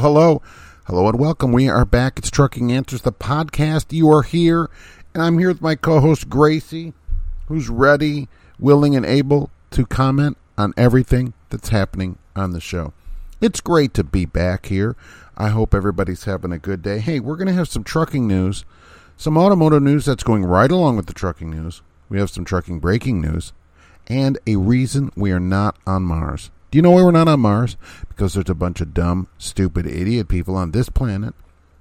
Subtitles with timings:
[0.00, 0.42] hello.
[0.86, 1.52] Hello and welcome.
[1.52, 2.18] We are back.
[2.18, 3.92] It's Trucking Answers, the podcast.
[3.92, 4.68] You are here,
[5.14, 6.92] and I'm here with my co host, Gracie,
[7.46, 12.92] who's ready, willing, and able to comment on everything that's happening on the show.
[13.40, 14.96] It's great to be back here.
[15.36, 16.98] I hope everybody's having a good day.
[16.98, 18.64] Hey, we're going to have some trucking news,
[19.16, 21.82] some automotive news that's going right along with the trucking news.
[22.08, 23.52] We have some trucking breaking news,
[24.08, 26.50] and a reason we are not on Mars.
[26.76, 27.78] You know why we're not on Mars?
[28.06, 31.32] Because there's a bunch of dumb, stupid, idiot people on this planet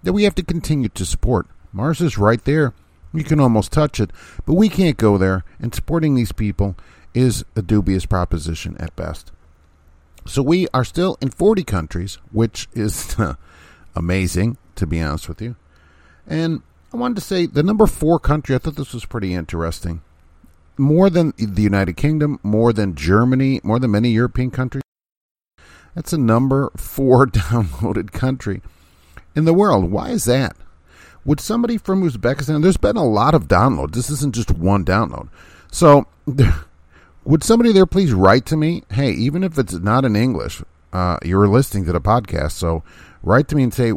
[0.03, 1.47] that we have to continue to support.
[1.73, 2.73] Mars is right there.
[3.13, 4.11] You can almost touch it,
[4.45, 6.77] but we can't go there, and supporting these people
[7.13, 9.33] is a dubious proposition at best.
[10.25, 13.17] So we are still in 40 countries, which is
[13.97, 15.57] amazing, to be honest with you.
[16.25, 16.61] And
[16.93, 20.03] I wanted to say the number four country, I thought this was pretty interesting
[20.77, 24.84] more than the United Kingdom, more than Germany, more than many European countries.
[25.95, 28.61] That's a number four downloaded country
[29.35, 29.91] in the world.
[29.91, 30.55] Why is that?
[31.23, 33.93] Would somebody from Uzbekistan, there's been a lot of downloads.
[33.93, 35.29] This isn't just one download.
[35.71, 36.05] So,
[37.25, 38.83] would somebody there please write to me?
[38.91, 40.61] Hey, even if it's not in English,
[40.93, 42.51] uh, you're listening to the podcast.
[42.51, 42.83] So,
[43.23, 43.93] write to me and say,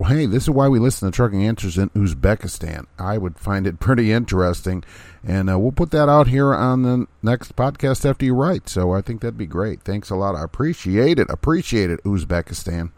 [0.00, 2.86] well, hey, this is why we listen to Trucking Answers in Uzbekistan.
[2.98, 4.82] I would find it pretty interesting.
[5.22, 8.66] And uh, we'll put that out here on the next podcast after you write.
[8.66, 9.82] So I think that'd be great.
[9.82, 10.34] Thanks a lot.
[10.34, 11.28] I appreciate it.
[11.28, 12.92] Appreciate it, Uzbekistan.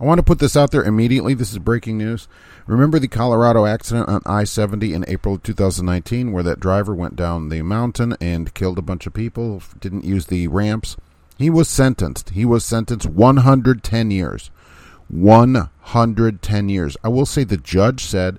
[0.00, 1.32] I want to put this out there immediately.
[1.32, 2.26] This is breaking news.
[2.66, 7.14] Remember the Colorado accident on I 70 in April of 2019 where that driver went
[7.14, 10.96] down the mountain and killed a bunch of people, didn't use the ramps?
[11.38, 12.30] He was sentenced.
[12.30, 14.50] He was sentenced 110 years.
[15.10, 16.96] 110 years.
[17.02, 18.38] I will say the judge said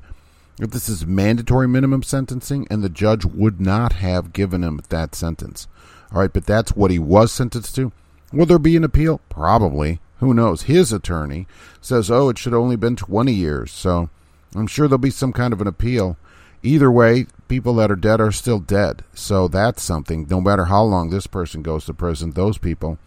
[0.57, 5.15] that this is mandatory minimum sentencing, and the judge would not have given him that
[5.15, 5.67] sentence.
[6.13, 7.91] All right, but that's what he was sentenced to.
[8.31, 9.21] Will there be an appeal?
[9.29, 9.99] Probably.
[10.19, 10.63] Who knows?
[10.63, 11.47] His attorney
[11.81, 13.71] says, oh, it should only been 20 years.
[13.71, 14.09] So
[14.55, 16.15] I'm sure there'll be some kind of an appeal.
[16.63, 19.03] Either way, people that are dead are still dead.
[19.13, 20.27] So that's something.
[20.29, 22.99] No matter how long this person goes to prison, those people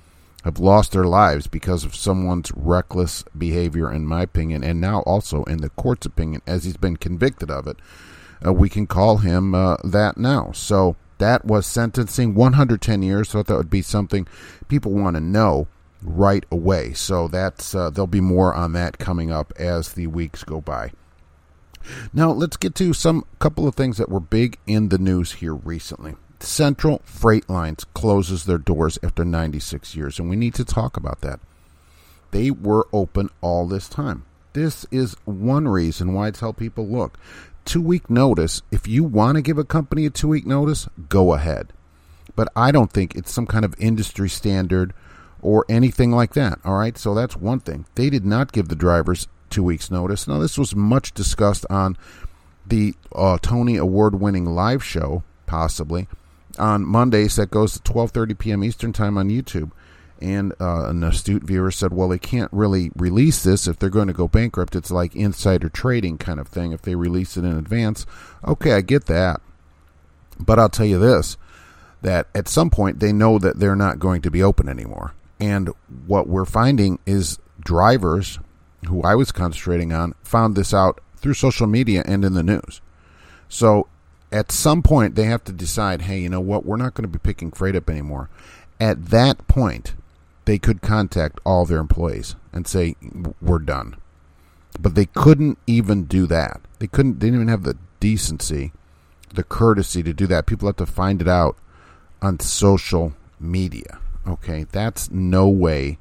[0.45, 5.43] have lost their lives because of someone's reckless behavior, in my opinion, and now also
[5.45, 7.79] in the court's opinion, as he's been convicted of it.
[8.45, 10.53] Uh, we can call him uh, that now.
[10.53, 13.31] So that was sentencing 110 years.
[13.31, 14.29] So that would be something
[14.69, 15.67] people want to know
[16.03, 16.93] right away.
[16.93, 20.93] So that's uh, there'll be more on that coming up as the weeks go by.
[22.13, 25.55] Now let's get to some couple of things that were big in the news here
[25.55, 26.17] recently.
[26.41, 31.21] Central Freight Lines closes their doors after 96 years, and we need to talk about
[31.21, 31.41] that.
[32.31, 34.25] They were open all this time.
[34.53, 37.19] This is one reason why I tell people look,
[37.65, 41.35] two week notice, if you want to give a company a two week notice, go
[41.35, 41.73] ahead.
[42.37, 44.93] But I don't think it's some kind of industry standard
[45.43, 46.59] or anything like that.
[46.65, 47.87] All right, so that's one thing.
[47.95, 50.27] They did not give the drivers two weeks' notice.
[50.27, 51.97] Now, this was much discussed on
[52.67, 56.09] the uh, Tony Award winning live show, possibly
[56.59, 58.65] on Mondays that goes to 12:30 p.m.
[58.65, 59.71] Eastern Time on YouTube.
[60.21, 64.07] And uh, an astute viewer said, "Well, they can't really release this if they're going
[64.07, 64.77] to go bankrupt.
[64.77, 66.73] It's like insider trading kind of thing.
[66.73, 68.07] If they release it in advance,
[68.47, 69.41] okay, I get that.
[70.39, 71.37] But I'll tell you this:
[72.03, 75.15] that at some point they know that they're not going to be open anymore.
[75.41, 75.71] And
[76.07, 78.39] what we're finding is drivers,
[78.87, 82.81] who I was concentrating on, found this out through social media and in the news.
[83.49, 83.89] So
[84.35, 87.19] at some point they have to decide, hey, you know what, we're not going to
[87.19, 88.29] be picking freight up anymore.
[88.81, 89.95] At that point,
[90.45, 92.97] they could contact all their employees and say,
[93.41, 93.97] we're done.
[94.79, 96.61] But they couldn't even do that.
[96.81, 97.21] They couldn't.
[97.21, 98.73] They didn't even have the decency,
[99.33, 100.47] the courtesy to do that.
[100.47, 101.57] People have to find it out
[102.21, 104.01] on social media.
[104.27, 105.99] Okay, that's no way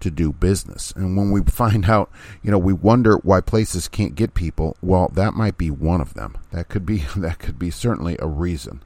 [0.00, 0.92] to do business.
[0.96, 2.10] And when we find out,
[2.42, 4.76] you know, we wonder why places can't get people.
[4.82, 6.36] Well, that might be one of them.
[6.52, 8.82] That could be that could be certainly a reason.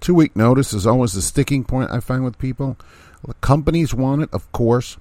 [0.00, 2.76] Two week notice is always the sticking point I find with people.
[3.26, 4.98] The companies want it, of course.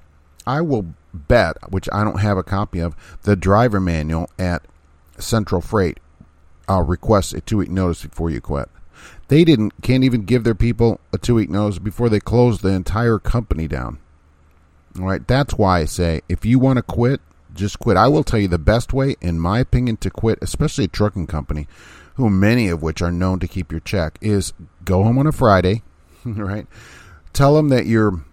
[0.47, 4.63] I will bet, which I don't have a copy of, the driver manual at
[5.17, 5.99] Central Freight
[6.67, 8.69] I'll request a two week notice before you quit.
[9.27, 12.69] They didn't can't even give their people a two week notice before they close the
[12.69, 13.99] entire company down.
[14.99, 17.21] All right, that's why I say if you want to quit,
[17.53, 17.97] just quit.
[17.97, 21.27] I will tell you the best way, in my opinion, to quit, especially a trucking
[21.27, 21.67] company,
[22.15, 24.53] who many of which are known to keep your check, is
[24.83, 25.83] go home on a Friday,
[26.25, 26.67] right?
[27.33, 28.23] Tell them that your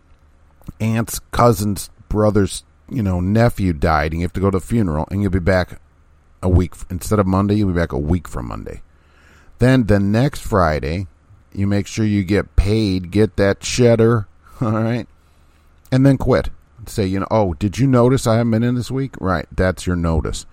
[0.81, 5.09] aunt's cousin's brother's, you know, nephew died, and you have to go to the funeral,
[5.11, 5.81] and you'll be back
[6.43, 7.55] a week instead of Monday.
[7.55, 8.83] You'll be back a week from Monday.
[9.59, 11.07] Then the next Friday,
[11.53, 14.29] you make sure you get paid, get that cheddar,
[14.61, 15.07] all right,
[15.93, 16.51] and then quit.
[16.87, 19.15] Say, you know, oh, did you notice I haven't been in this week?
[19.21, 20.47] Right, that's your notice.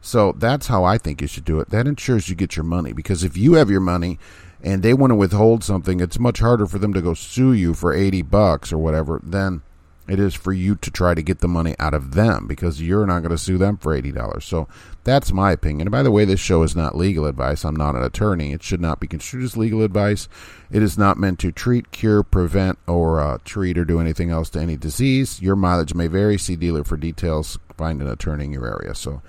[0.00, 1.70] So that's how I think you should do it.
[1.70, 4.18] That ensures you get your money because if you have your money
[4.62, 7.74] and they want to withhold something, it's much harder for them to go sue you
[7.74, 9.62] for 80 bucks or whatever than
[10.08, 13.06] it is for you to try to get the money out of them because you're
[13.06, 14.42] not going to sue them for $80.
[14.42, 14.68] So
[15.04, 15.88] that's my opinion.
[15.88, 17.64] And by the way, this show is not legal advice.
[17.64, 18.52] I'm not an attorney.
[18.52, 20.28] It should not be construed as legal advice.
[20.70, 24.50] It is not meant to treat, cure, prevent, or uh, treat or do anything else
[24.50, 25.42] to any disease.
[25.42, 26.38] Your mileage may vary.
[26.38, 27.58] See dealer for details.
[27.76, 28.94] Find an attorney in your area.
[28.94, 29.22] So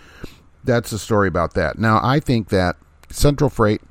[0.63, 1.80] that's the story about that.
[1.80, 2.75] Now, I think that
[3.09, 3.81] Central Freight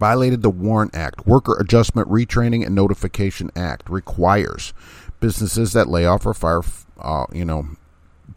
[0.00, 4.72] violated the WARN Act, Worker Adjustment Retraining and Notification Act, requires
[5.20, 6.62] businesses that lay off or fire,
[6.98, 7.68] uh, you know,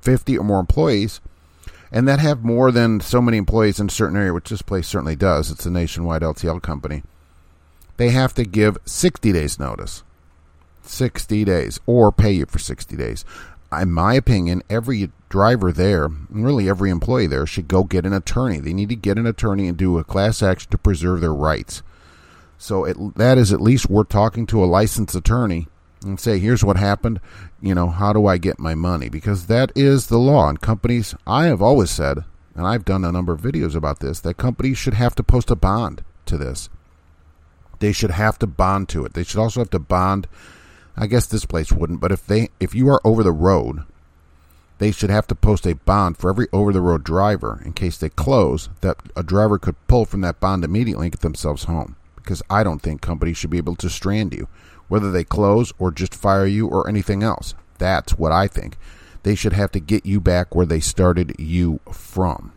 [0.01, 1.21] 50 or more employees,
[1.91, 4.87] and that have more than so many employees in a certain area, which this place
[4.87, 5.51] certainly does.
[5.51, 7.03] It's a nationwide LTL company.
[7.97, 10.03] They have to give 60 days notice.
[10.81, 13.23] 60 days, or pay you for 60 days.
[13.71, 18.59] In my opinion, every driver there, really every employee there, should go get an attorney.
[18.59, 21.81] They need to get an attorney and do a class action to preserve their rights.
[22.57, 25.67] So it, that is at least worth talking to a licensed attorney
[26.03, 27.19] and say, here's what happened.
[27.61, 29.09] You know, how do I get my money?
[29.09, 30.49] Because that is the law.
[30.49, 32.23] And companies, I have always said,
[32.55, 35.49] and I've done a number of videos about this, that companies should have to post
[35.49, 36.69] a bond to this.
[37.79, 39.13] They should have to bond to it.
[39.13, 40.27] They should also have to bond.
[40.95, 43.83] I guess this place wouldn't, but if they if you are over the road,
[44.77, 47.97] they should have to post a bond for every over the road driver in case
[47.97, 51.95] they close that a driver could pull from that bond immediately and get themselves home.
[52.15, 54.47] Because I don't think companies should be able to strand you
[54.87, 57.55] whether they close or just fire you or anything else.
[57.77, 58.77] That's what I think.
[59.23, 62.51] They should have to get you back where they started you from.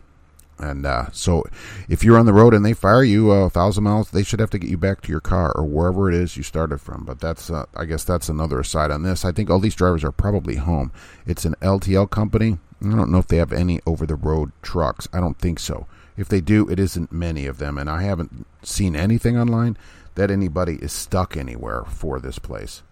[0.59, 1.43] And uh, so,
[1.87, 4.49] if you're on the road and they fire you a thousand miles, they should have
[4.51, 7.05] to get you back to your car or wherever it is you started from.
[7.05, 9.23] But that's, uh, I guess, that's another aside on this.
[9.23, 10.91] I think all these drivers are probably home.
[11.27, 12.57] It's an LTL company.
[12.83, 15.07] I don't know if they have any over the road trucks.
[15.13, 15.85] I don't think so.
[16.15, 19.77] If they do, it isn't many of them, and I haven't seen anything online
[20.17, 22.83] that anybody is stuck anywhere for this place.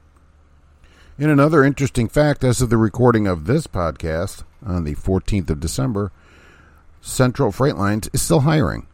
[1.17, 5.59] In another interesting fact, as of the recording of this podcast on the 14th of
[5.59, 6.11] December,
[7.01, 8.87] Central Freight Lines is still hiring.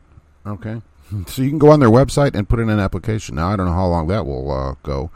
[0.45, 0.81] Okay.
[1.27, 3.35] So you can go on their website and put in an application.
[3.35, 5.11] Now, I don't know how long that will uh, go.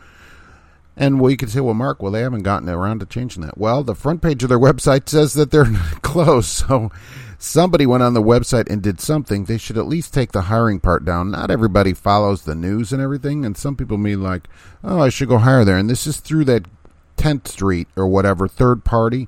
[0.98, 3.58] And well, you can say, well, Mark, well, they haven't gotten around to changing that.
[3.58, 5.64] Well, the front page of their website says that they're
[6.02, 6.50] closed.
[6.50, 6.92] So
[7.38, 10.80] somebody went on the website and did something, they should at least take the hiring
[10.80, 11.32] part down.
[11.32, 14.48] Not everybody follows the news and everything, and some people mean like,
[14.84, 15.78] oh, I should go hire there.
[15.78, 16.66] And this is through that
[17.18, 19.28] Tenstreet or whatever, third party.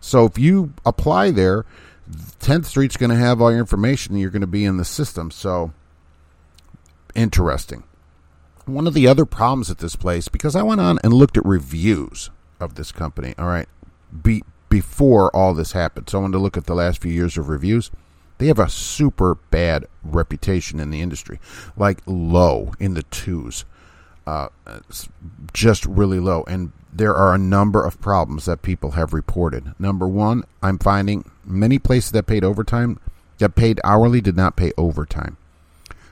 [0.00, 1.64] So if you apply there,
[2.40, 5.30] Tenstreet's going to have all your information and you're going to be in the system.
[5.30, 5.72] So
[7.14, 7.82] interesting.
[8.64, 11.44] One of the other problems at this place, because I went on and looked at
[11.44, 13.68] reviews of this company, all right,
[14.22, 16.08] be, before all this happened.
[16.10, 17.90] So I wanted to look at the last few years of reviews.
[18.38, 21.40] They have a super bad reputation in the industry,
[21.76, 23.64] like low in the twos,
[24.26, 24.48] uh,
[25.52, 26.44] just really low.
[26.46, 29.74] And there are a number of problems that people have reported.
[29.78, 32.98] Number one, I'm finding many places that paid overtime,
[33.38, 35.36] that paid hourly, did not pay overtime.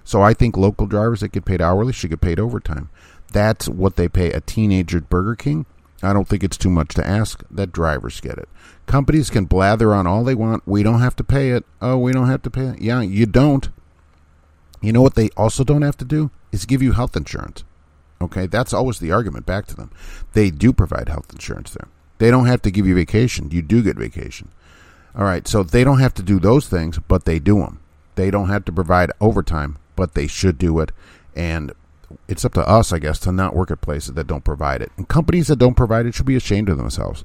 [0.04, 2.90] So I think local drivers that get paid hourly should get paid overtime.
[3.32, 5.66] That's what they pay a teenager at Burger King.
[6.06, 8.48] I don't think it's too much to ask that drivers get it.
[8.86, 10.62] Companies can blather on all they want.
[10.66, 11.64] We don't have to pay it.
[11.80, 12.80] Oh, we don't have to pay it.
[12.80, 13.68] Yeah, you don't.
[14.80, 17.64] You know what they also don't have to do is give you health insurance.
[18.20, 19.90] Okay, that's always the argument back to them.
[20.32, 21.88] They do provide health insurance there.
[22.18, 23.50] They don't have to give you vacation.
[23.50, 24.50] You do get vacation.
[25.16, 27.80] All right, so they don't have to do those things, but they do them.
[28.14, 30.92] They don't have to provide overtime, but they should do it.
[31.34, 31.72] And
[32.28, 34.92] it's up to us, I guess, to not work at places that don't provide it.
[34.96, 37.24] And companies that don't provide it should be ashamed of themselves.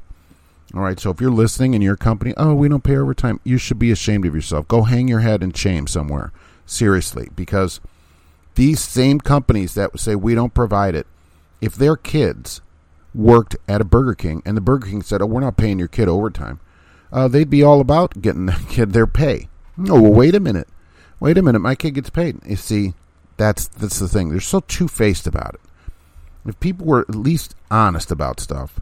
[0.73, 3.57] All right, so if you're listening and your company, oh, we don't pay overtime, you
[3.57, 4.67] should be ashamed of yourself.
[4.67, 6.31] Go hang your head in shame somewhere.
[6.65, 7.79] Seriously, because
[8.53, 11.07] these same companies that say we don't provide it,
[11.59, 12.61] if their kids
[13.15, 15.87] worked at a Burger King and the Burger King said, oh, we're not paying your
[15.87, 16.59] kid overtime,
[17.11, 19.49] uh, they'd be all about getting the kid their pay.
[19.75, 20.67] No, well, wait a minute.
[21.19, 21.59] Wait a minute.
[21.59, 22.39] My kid gets paid.
[22.45, 22.93] You see,
[23.39, 24.29] that's that's the thing.
[24.29, 25.61] They're so two faced about it.
[26.45, 28.79] If people were at least honest about stuff,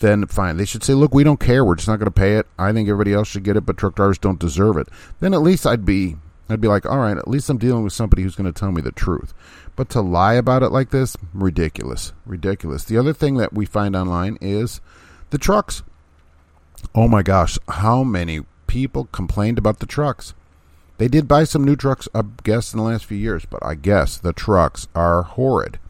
[0.00, 0.56] then fine.
[0.56, 1.64] They should say, "Look, we don't care.
[1.64, 2.46] We're just not going to pay it.
[2.58, 4.88] I think everybody else should get it, but truck drivers don't deserve it."
[5.20, 6.16] Then at least I'd be
[6.50, 8.72] I'd be like, "All right, at least I'm dealing with somebody who's going to tell
[8.72, 9.32] me the truth."
[9.76, 12.84] But to lie about it like this, ridiculous, ridiculous.
[12.84, 14.80] The other thing that we find online is
[15.30, 15.82] the trucks.
[16.94, 20.34] Oh my gosh, how many people complained about the trucks?
[21.02, 23.74] They did buy some new trucks, I guess, in the last few years, but I
[23.74, 25.80] guess the trucks are horrid.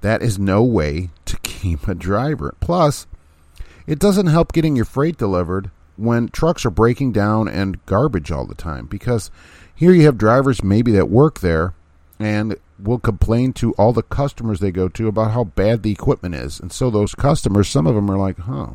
[0.00, 2.56] That is no way to keep a driver.
[2.58, 3.06] Plus,
[3.86, 8.46] It doesn't help getting your freight delivered when trucks are breaking down and garbage all
[8.46, 9.30] the time because
[9.72, 11.74] here you have drivers maybe that work there
[12.18, 16.34] and will complain to all the customers they go to about how bad the equipment
[16.34, 16.58] is.
[16.58, 18.70] And so those customers, some of them are like, huh,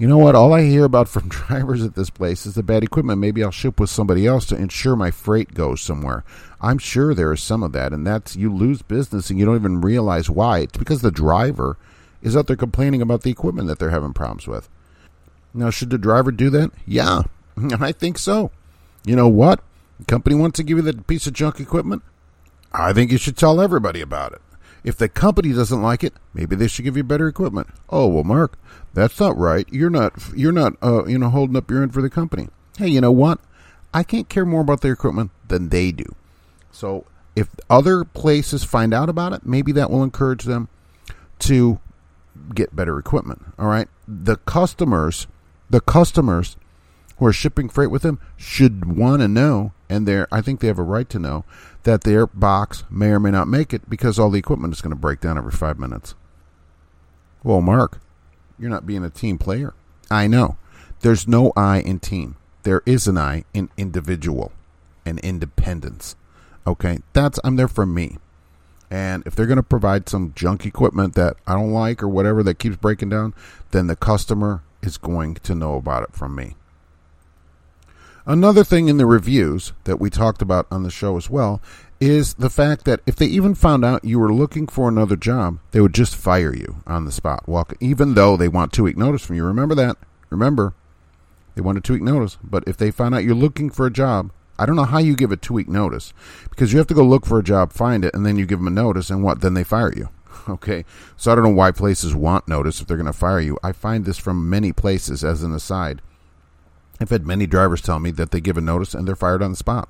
[0.00, 0.34] you know what?
[0.34, 3.20] All I hear about from drivers at this place is the bad equipment.
[3.20, 6.24] Maybe I'll ship with somebody else to ensure my freight goes somewhere.
[6.58, 9.56] I'm sure there is some of that, and that's you lose business and you don't
[9.56, 10.60] even realize why.
[10.60, 11.76] It's because the driver
[12.22, 14.70] is out there complaining about the equipment that they're having problems with.
[15.52, 16.70] Now, should the driver do that?
[16.86, 17.22] Yeah,
[17.78, 18.52] I think so.
[19.04, 19.60] You know what?
[19.98, 22.02] The company wants to give you that piece of junk equipment.
[22.72, 24.40] I think you should tell everybody about it.
[24.82, 27.68] If the company doesn't like it, maybe they should give you better equipment.
[27.90, 28.58] Oh well, Mark,
[28.94, 29.68] that's not right.
[29.70, 32.48] You're not you're not uh, you know holding up your end for the company.
[32.78, 33.40] Hey, you know what?
[33.92, 36.14] I can't care more about their equipment than they do.
[36.72, 37.04] So
[37.36, 40.68] if other places find out about it, maybe that will encourage them
[41.40, 41.80] to
[42.54, 43.42] get better equipment.
[43.58, 45.26] All right, the customers,
[45.68, 46.56] the customers
[47.18, 50.68] who are shipping freight with them should want to know, and they I think they
[50.68, 51.44] have a right to know
[51.82, 54.92] that their box may or may not make it because all the equipment is going
[54.92, 56.14] to break down every five minutes.
[57.42, 58.00] Well, Mark,
[58.58, 59.74] you're not being a team player.
[60.10, 60.56] I know.
[61.00, 62.36] There's no I in team.
[62.62, 64.52] There is an I in individual
[65.04, 66.14] and independence.
[66.66, 68.18] Okay, that's I'm there for me.
[68.90, 72.42] And if they're going to provide some junk equipment that I don't like or whatever
[72.42, 73.34] that keeps breaking down,
[73.70, 76.56] then the customer is going to know about it from me.
[78.26, 81.60] Another thing in the reviews that we talked about on the show as well
[82.00, 85.58] is the fact that if they even found out you were looking for another job,
[85.70, 87.48] they would just fire you on the spot.
[87.48, 89.44] Walk, even though they want two week notice from you.
[89.44, 89.96] Remember that.
[90.30, 90.74] Remember,
[91.54, 92.38] they want a two week notice.
[92.42, 95.16] But if they find out you're looking for a job, I don't know how you
[95.16, 96.12] give a two week notice
[96.50, 98.58] because you have to go look for a job, find it, and then you give
[98.58, 99.40] them a notice, and what?
[99.40, 100.08] Then they fire you.
[100.48, 100.86] Okay,
[101.16, 103.58] so I don't know why places want notice if they're going to fire you.
[103.62, 106.00] I find this from many places as an aside.
[107.00, 109.52] I've had many drivers tell me that they give a notice and they're fired on
[109.52, 109.88] the spot.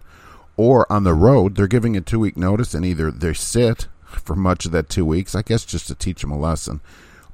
[0.56, 4.36] Or on the road, they're giving a two week notice and either they sit for
[4.36, 6.80] much of that two weeks, I guess just to teach them a lesson,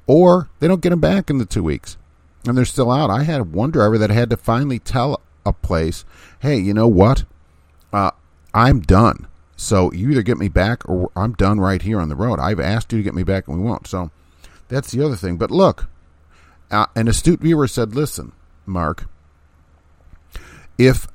[0.05, 1.97] or they don't get them back in the two weeks
[2.45, 3.09] and they're still out.
[3.09, 6.05] I had one driver that had to finally tell a place,
[6.39, 7.25] hey, you know what?
[7.91, 8.11] Uh,
[8.53, 9.27] I'm done.
[9.55, 12.39] So you either get me back or I'm done right here on the road.
[12.39, 13.87] I've asked you to get me back and we won't.
[13.87, 14.11] So
[14.67, 15.37] that's the other thing.
[15.37, 15.87] But look,
[16.69, 18.33] uh, an astute viewer said, listen,
[18.65, 19.07] Mark,
[20.77, 21.07] if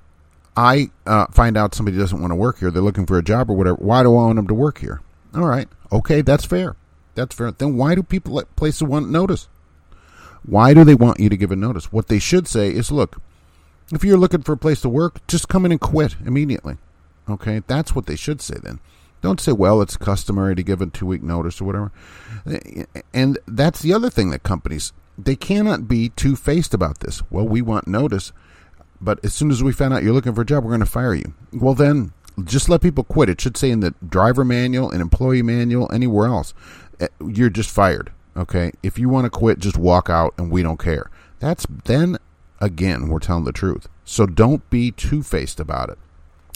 [0.57, 3.50] I uh, find out somebody doesn't want to work here, they're looking for a job
[3.50, 5.00] or whatever, why do I want them to work here?
[5.35, 6.76] All right, okay, that's fair.
[7.14, 7.50] That's fair.
[7.52, 9.49] Then why do people let places want notice?
[10.45, 11.92] Why do they want you to give a notice?
[11.92, 13.21] What they should say is, look,
[13.92, 16.78] if you're looking for a place to work, just come in and quit immediately.
[17.28, 18.81] Okay, that's what they should say then.
[19.21, 21.92] Don't say, well, it's customary to give a two week notice or whatever.
[23.14, 27.23] And that's the other thing that companies, they cannot be two faced about this.
[27.31, 28.33] Well, we want notice
[29.02, 30.87] but as soon as we find out you're looking for a job, we're going to
[30.87, 31.35] fire you.
[31.52, 32.12] Well, then
[32.44, 33.28] just let people quit.
[33.28, 36.54] It should say in the driver manual, an employee manual, anywhere else,
[37.00, 38.12] eh, you're just fired.
[38.37, 38.73] Okay.
[38.82, 41.11] If you want to quit, just walk out and we don't care.
[41.40, 42.16] That's then
[42.61, 43.88] again, we're telling the truth.
[44.04, 45.99] So don't be two faced about it.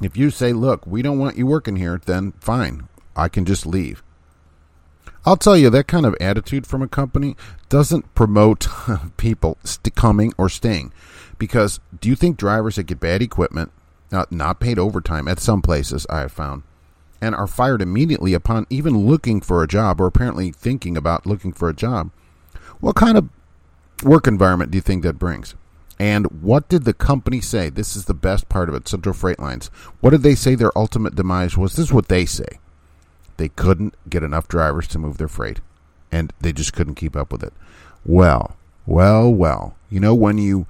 [0.02, 2.88] If you say, look, we don't want you working here, then fine.
[3.16, 4.02] I can just leave.
[5.24, 7.34] I'll tell you, that kind of attitude from a company
[7.68, 8.68] doesn't promote
[9.16, 10.92] people st- coming or staying.
[11.38, 13.72] Because do you think drivers that get bad equipment,
[14.12, 16.62] uh, not paid overtime at some places, I have found,
[17.20, 21.52] and are fired immediately upon even looking for a job or apparently thinking about looking
[21.52, 22.10] for a job,
[22.80, 23.28] what kind of
[24.02, 25.54] work environment do you think that brings?
[25.98, 27.70] And what did the company say?
[27.70, 29.68] This is the best part of it, Central Freight Lines.
[30.00, 31.72] What did they say their ultimate demise was?
[31.72, 32.58] This is what they say.
[33.38, 35.60] They couldn't get enough drivers to move their freight,
[36.12, 37.52] and they just couldn't keep up with it.
[38.04, 39.76] Well, well, well.
[39.90, 40.66] You know, when you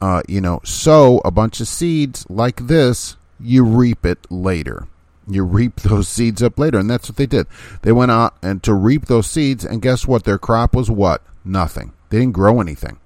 [0.00, 4.86] uh, you know, sow a bunch of seeds like this, you reap it later.
[5.26, 7.46] You reap those seeds up later, and that's what they did.
[7.82, 10.24] They went out and to reap those seeds, and guess what?
[10.24, 11.22] Their crop was what?
[11.44, 11.92] Nothing.
[12.10, 12.98] They didn't grow anything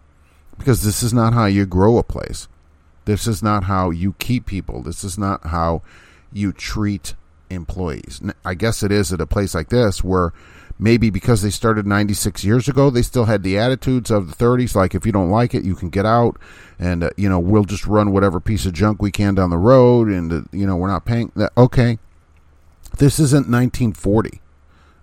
[0.59, 2.49] because this is not how you grow a place.
[3.05, 4.83] This is not how you keep people.
[4.83, 5.83] This is not how
[6.33, 7.15] you treat
[7.51, 8.21] employees.
[8.45, 10.33] I guess it is at a place like this where
[10.83, 14.75] maybe because they started 96 years ago, they still had the attitudes of the 30s.
[14.75, 16.37] Like, if you don't like it, you can get out,
[16.79, 19.59] and uh, you know we'll just run whatever piece of junk we can down the
[19.59, 21.53] road, and uh, you know we're not paying that.
[21.57, 21.99] Okay,
[22.99, 24.41] this isn't 1940.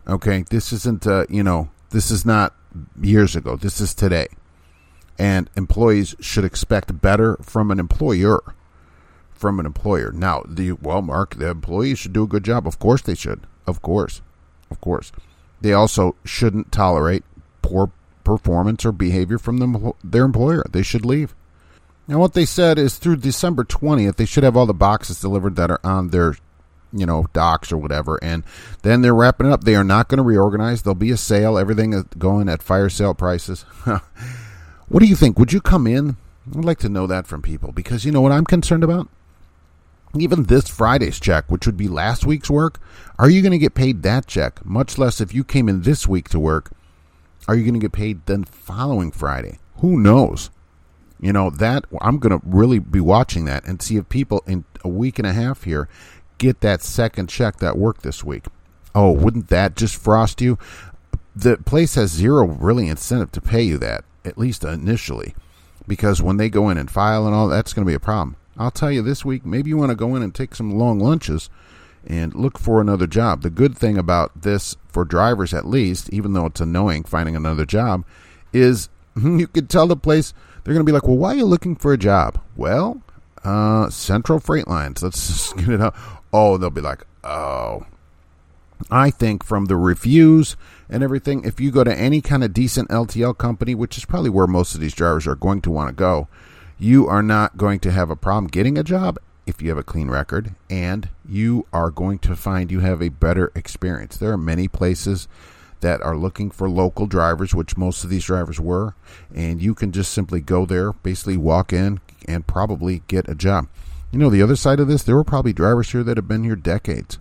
[0.07, 2.53] Okay, this isn't uh, you know this is not
[3.01, 3.55] years ago.
[3.55, 4.27] This is today,
[5.17, 8.41] and employees should expect better from an employer.
[9.31, 10.11] From an employer.
[10.11, 12.67] Now, the well, Mark, the employees should do a good job.
[12.67, 13.47] Of course, they should.
[13.65, 14.21] Of course,
[14.69, 15.13] of course.
[15.61, 17.23] They also shouldn't tolerate
[17.61, 17.91] poor
[18.23, 20.63] performance or behavior from them, their employer.
[20.69, 21.35] They should leave.
[22.07, 25.55] Now, what they said is through December 20th, they should have all the boxes delivered
[25.57, 26.35] that are on their,
[26.91, 28.17] you know, docks or whatever.
[28.23, 28.43] And
[28.81, 29.63] then they're wrapping it up.
[29.63, 30.81] They are not going to reorganize.
[30.81, 31.57] There'll be a sale.
[31.57, 33.61] Everything is going at fire sale prices.
[34.87, 35.37] what do you think?
[35.37, 36.17] Would you come in?
[36.47, 39.07] I'd like to know that from people because you know what I'm concerned about?
[40.15, 42.79] Even this Friday's check, which would be last week's work,
[43.19, 44.65] are you going to get paid that check?
[44.65, 46.71] Much less if you came in this week to work,
[47.47, 49.59] are you going to get paid then following Friday?
[49.77, 50.49] Who knows?
[51.19, 54.65] You know, that I'm going to really be watching that and see if people in
[54.83, 55.89] a week and a half here
[56.37, 58.45] get that second check that worked this week.
[58.95, 60.57] Oh, wouldn't that just frost you?
[61.35, 65.35] The place has zero really incentive to pay you that, at least initially,
[65.87, 68.35] because when they go in and file and all, that's going to be a problem.
[68.59, 70.99] I'll tell you this week, maybe you want to go in and take some long
[70.99, 71.49] lunches
[72.05, 73.41] and look for another job.
[73.41, 77.65] The good thing about this, for drivers at least, even though it's annoying finding another
[77.65, 78.03] job,
[78.51, 81.45] is you could tell the place they're going to be like, well, why are you
[81.45, 82.41] looking for a job?
[82.57, 83.01] Well,
[83.45, 85.01] uh, Central Freight Lines.
[85.01, 85.95] Let's just get it out.
[86.33, 87.85] Oh, they'll be like, oh.
[88.91, 90.55] I think from the reviews
[90.89, 94.29] and everything, if you go to any kind of decent LTL company, which is probably
[94.29, 96.27] where most of these drivers are going to want to go,
[96.79, 99.83] you are not going to have a problem getting a job if you have a
[99.83, 104.15] clean record, and you are going to find you have a better experience.
[104.15, 105.27] There are many places
[105.81, 108.95] that are looking for local drivers, which most of these drivers were,
[109.33, 113.67] and you can just simply go there, basically walk in, and probably get a job.
[114.11, 116.43] You know, the other side of this, there were probably drivers here that have been
[116.43, 117.17] here decades.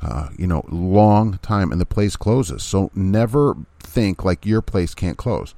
[0.00, 2.62] Uh, you know, long time, and the place closes.
[2.62, 5.54] So never think like your place can't close.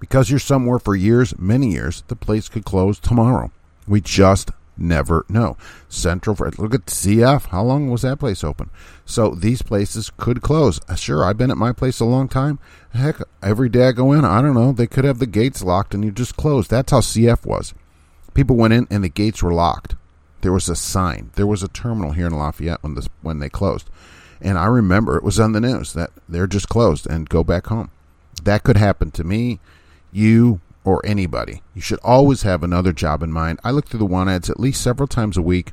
[0.00, 3.52] Because you're somewhere for years, many years, the place could close tomorrow.
[3.86, 5.56] We just never know.
[5.88, 7.46] Central, look at CF.
[7.46, 8.70] How long was that place open?
[9.04, 10.80] So these places could close.
[10.88, 12.58] Uh, sure, I've been at my place a long time.
[12.92, 15.94] Heck, every day I go in, I don't know, they could have the gates locked
[15.94, 16.70] and you just closed.
[16.70, 17.74] That's how CF was.
[18.34, 19.94] People went in and the gates were locked.
[20.44, 21.30] There was a sign.
[21.36, 23.88] There was a terminal here in Lafayette when this when they closed.
[24.42, 27.68] And I remember it was on the news that they're just closed and go back
[27.68, 27.90] home.
[28.42, 29.58] That could happen to me,
[30.12, 31.62] you, or anybody.
[31.74, 33.58] You should always have another job in mind.
[33.64, 35.72] I look through the want ads at least several times a week,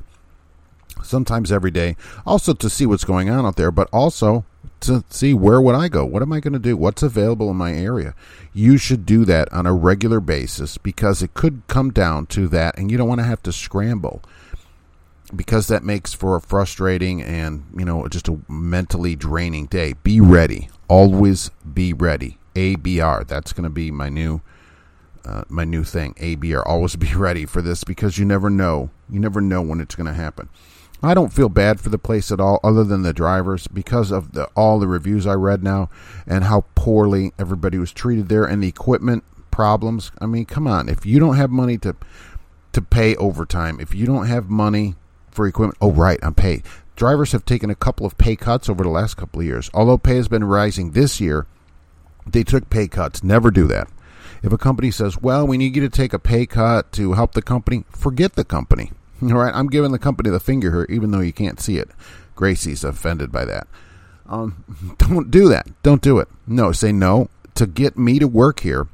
[1.02, 4.46] sometimes every day, also to see what's going on out there, but also
[4.80, 6.06] to see where would I go?
[6.06, 6.78] What am I going to do?
[6.78, 8.14] What's available in my area?
[8.54, 12.78] You should do that on a regular basis because it could come down to that
[12.78, 14.22] and you don't want to have to scramble
[15.34, 19.94] because that makes for a frustrating and, you know, just a mentally draining day.
[20.02, 20.68] Be ready.
[20.88, 22.38] Always be ready.
[22.54, 23.26] ABR.
[23.26, 24.40] That's going to be my new
[25.24, 26.14] uh, my new thing.
[26.14, 26.62] ABR.
[26.66, 28.90] Always be ready for this because you never know.
[29.10, 30.48] You never know when it's going to happen.
[31.04, 34.32] I don't feel bad for the place at all, other than the drivers, because of
[34.32, 35.90] the, all the reviews I read now
[36.28, 40.12] and how poorly everybody was treated there and the equipment problems.
[40.20, 40.88] I mean, come on.
[40.88, 41.96] If you don't have money to
[42.72, 44.94] to pay overtime, if you don't have money
[45.32, 46.62] for equipment, oh right, I'm paid.
[46.94, 49.70] Drivers have taken a couple of pay cuts over the last couple of years.
[49.74, 51.46] Although pay has been rising this year,
[52.26, 53.24] they took pay cuts.
[53.24, 53.88] Never do that.
[54.42, 57.32] If a company says, well, we need you to take a pay cut to help
[57.32, 58.92] the company, forget the company.
[59.22, 61.90] All right, I'm giving the company the finger here, even though you can't see it.
[62.34, 63.66] Gracie's offended by that.
[64.26, 64.64] Um,
[64.98, 65.68] don't do that.
[65.82, 66.28] Don't do it.
[66.46, 67.28] No, say no.
[67.54, 68.88] To get me to work here,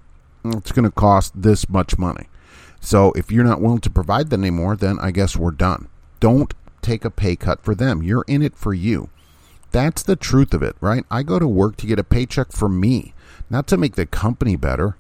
[0.44, 2.29] it's going to cost this much money.
[2.81, 5.88] So if you're not willing to provide that anymore, then I guess we're done.
[6.20, 8.02] Don't take a pay cut for them.
[8.02, 9.11] You're in it for you.
[9.70, 11.04] That's the truth of it, right?
[11.11, 13.12] I go to work to get a paycheck for me,
[13.50, 14.96] not to make the company better.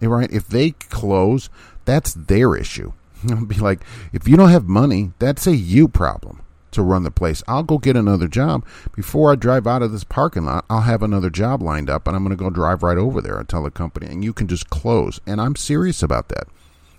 [0.00, 0.30] Eh, right?
[0.30, 1.48] If they close,
[1.84, 2.92] that's their issue.
[3.30, 3.80] I'll be like,
[4.12, 7.42] if you don't have money, that's a you problem to run the place.
[7.48, 8.64] I'll go get another job.
[8.94, 12.14] Before I drive out of this parking lot, I'll have another job lined up and
[12.14, 14.48] I'm going to go drive right over there and tell the company, and you can
[14.48, 15.20] just close.
[15.26, 16.48] And I'm serious about that.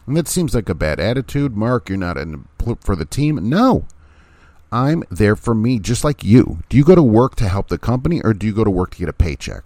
[0.10, 1.56] And that seems like a bad attitude.
[1.56, 2.48] Mark, you're not in
[2.82, 3.48] for the team.
[3.48, 3.86] No.
[4.72, 6.64] I'm there for me, just like you.
[6.68, 8.90] Do you go to work to help the company or do you go to work
[8.92, 9.66] to get a paycheck?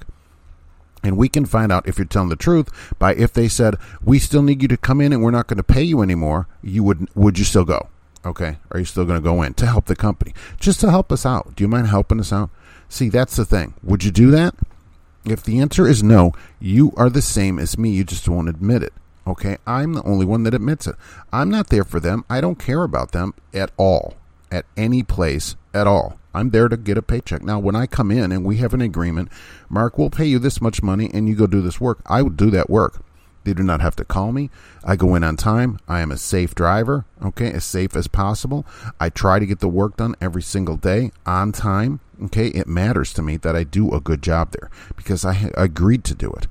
[1.01, 4.19] And we can find out if you're telling the truth by if they said, we
[4.19, 6.83] still need you to come in and we're not going to pay you anymore, you
[6.83, 7.87] would would you still go?
[8.25, 8.57] Okay.
[8.71, 10.33] Are you still going to go in to help the company?
[10.59, 11.55] Just to help us out.
[11.55, 12.49] Do you mind helping us out?
[12.89, 13.75] See, that's the thing.
[13.81, 14.55] Would you do that?
[15.23, 17.91] If the answer is no, you are the same as me.
[17.91, 18.91] You just won't admit it.
[19.25, 19.57] Okay.
[19.65, 20.95] I'm the only one that admits it.
[21.31, 22.25] I'm not there for them.
[22.29, 24.15] I don't care about them at all,
[24.51, 26.19] at any place at all.
[26.33, 27.43] I'm there to get a paycheck.
[27.43, 29.29] Now, when I come in and we have an agreement,
[29.69, 32.01] Mark we'll pay you this much money and you go do this work.
[32.07, 33.03] I would do that work.
[33.43, 34.49] They do not have to call me.
[34.83, 35.79] I go in on time.
[35.87, 38.65] I am a safe driver, okay, as safe as possible.
[38.99, 42.47] I try to get the work done every single day on time, okay.
[42.47, 46.15] It matters to me that I do a good job there because I agreed to
[46.15, 46.47] do it.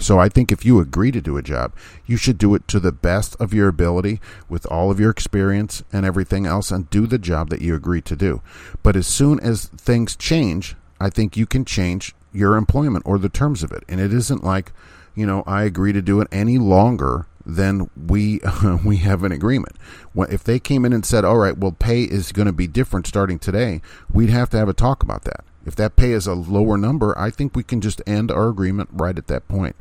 [0.00, 1.72] So I think if you agree to do a job,
[2.06, 5.82] you should do it to the best of your ability with all of your experience
[5.92, 8.40] and everything else and do the job that you agree to do.
[8.82, 13.28] But as soon as things change, I think you can change your employment or the
[13.28, 13.84] terms of it.
[13.88, 14.72] And it isn't like,
[15.14, 19.32] you know, I agree to do it any longer than we uh, we have an
[19.32, 19.76] agreement.
[20.14, 23.06] If they came in and said, "All right, well, pay is going to be different
[23.06, 23.80] starting today,"
[24.12, 25.44] we'd have to have a talk about that.
[25.66, 28.90] If that pay is a lower number, I think we can just end our agreement
[28.92, 29.74] right at that point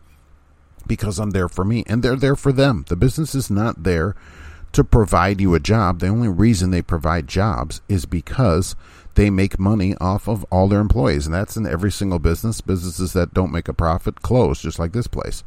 [0.90, 2.84] because I'm there for me and they're there for them.
[2.90, 4.14] The business is not there
[4.74, 6.00] to provide you a job.
[6.00, 8.76] The only reason they provide jobs is because
[9.16, 11.26] they make money off of all their employees.
[11.26, 12.62] And that's in every single business.
[12.62, 15.44] Businesses that don't make a profit close, just like this place.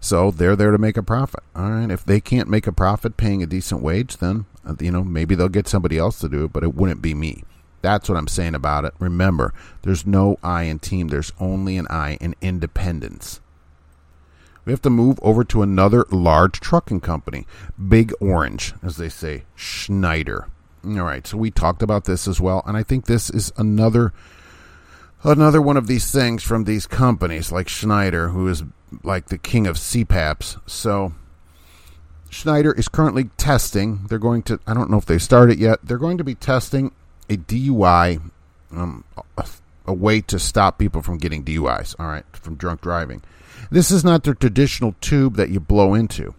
[0.00, 1.42] So they're there to make a profit.
[1.54, 1.90] All right.
[1.90, 5.34] If they can't make a profit paying a decent wage, then, uh, you know, maybe
[5.34, 7.44] they'll get somebody else to do it, but it wouldn't be me.
[7.82, 8.94] That's what I'm saying about it.
[8.98, 9.52] Remember,
[9.82, 13.40] there's no I in team, there's only an I in independence.
[14.64, 17.46] We have to move over to another large trucking company,
[17.88, 20.48] Big Orange, as they say, Schneider.
[20.84, 24.12] All right, so we talked about this as well, and I think this is another
[25.24, 28.64] another one of these things from these companies like Schneider, who is
[29.04, 30.60] like the king of CPAPs.
[30.68, 31.12] So
[32.30, 34.06] Schneider is currently testing.
[34.08, 35.78] They're going to I don't know if they started yet.
[35.82, 36.92] They're going to be testing
[37.28, 38.20] a DUI
[38.72, 39.04] um,
[39.86, 43.22] a, way to stop people from getting DUIs, all right, from drunk driving.
[43.70, 46.34] This is not the traditional tube that you blow into.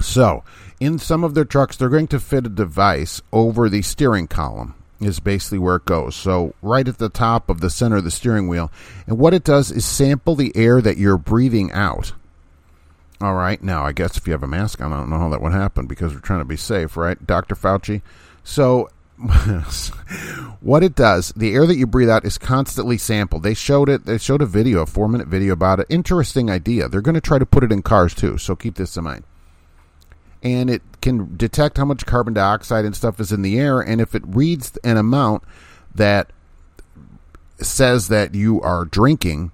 [0.00, 0.44] So,
[0.80, 4.74] in some of their trucks, they're going to fit a device over the steering column,
[5.00, 6.14] is basically where it goes.
[6.14, 8.70] So, right at the top of the center of the steering wheel.
[9.06, 12.12] And what it does is sample the air that you're breathing out.
[13.20, 15.30] All right, now I guess if you have a mask on, I don't know how
[15.30, 17.24] that would happen because we're trying to be safe, right?
[17.26, 17.54] Dr.
[17.54, 18.02] Fauci.
[18.44, 18.90] So,
[20.60, 23.42] what it does, the air that you breathe out is constantly sampled.
[23.42, 24.04] They showed it.
[24.04, 25.86] They showed a video, a four minute video about it.
[25.88, 26.88] Interesting idea.
[26.88, 28.36] They're going to try to put it in cars too.
[28.36, 29.24] So keep this in mind.
[30.42, 33.80] And it can detect how much carbon dioxide and stuff is in the air.
[33.80, 35.42] And if it reads an amount
[35.94, 36.30] that
[37.58, 39.52] says that you are drinking,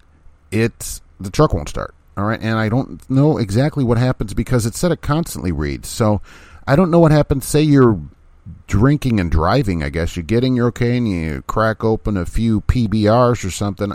[0.51, 1.95] it's the truck won't start.
[2.17, 2.41] All right.
[2.43, 5.89] And I don't know exactly what happens because it said it constantly reads.
[5.89, 6.21] So
[6.67, 7.47] I don't know what happens.
[7.47, 7.99] Say you're
[8.73, 10.17] drinking and driving, I guess.
[10.17, 13.93] You're getting your okay and you crack open a few PBRs or something,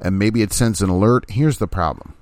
[0.00, 1.26] and maybe it sends an alert.
[1.28, 2.14] Here's the problem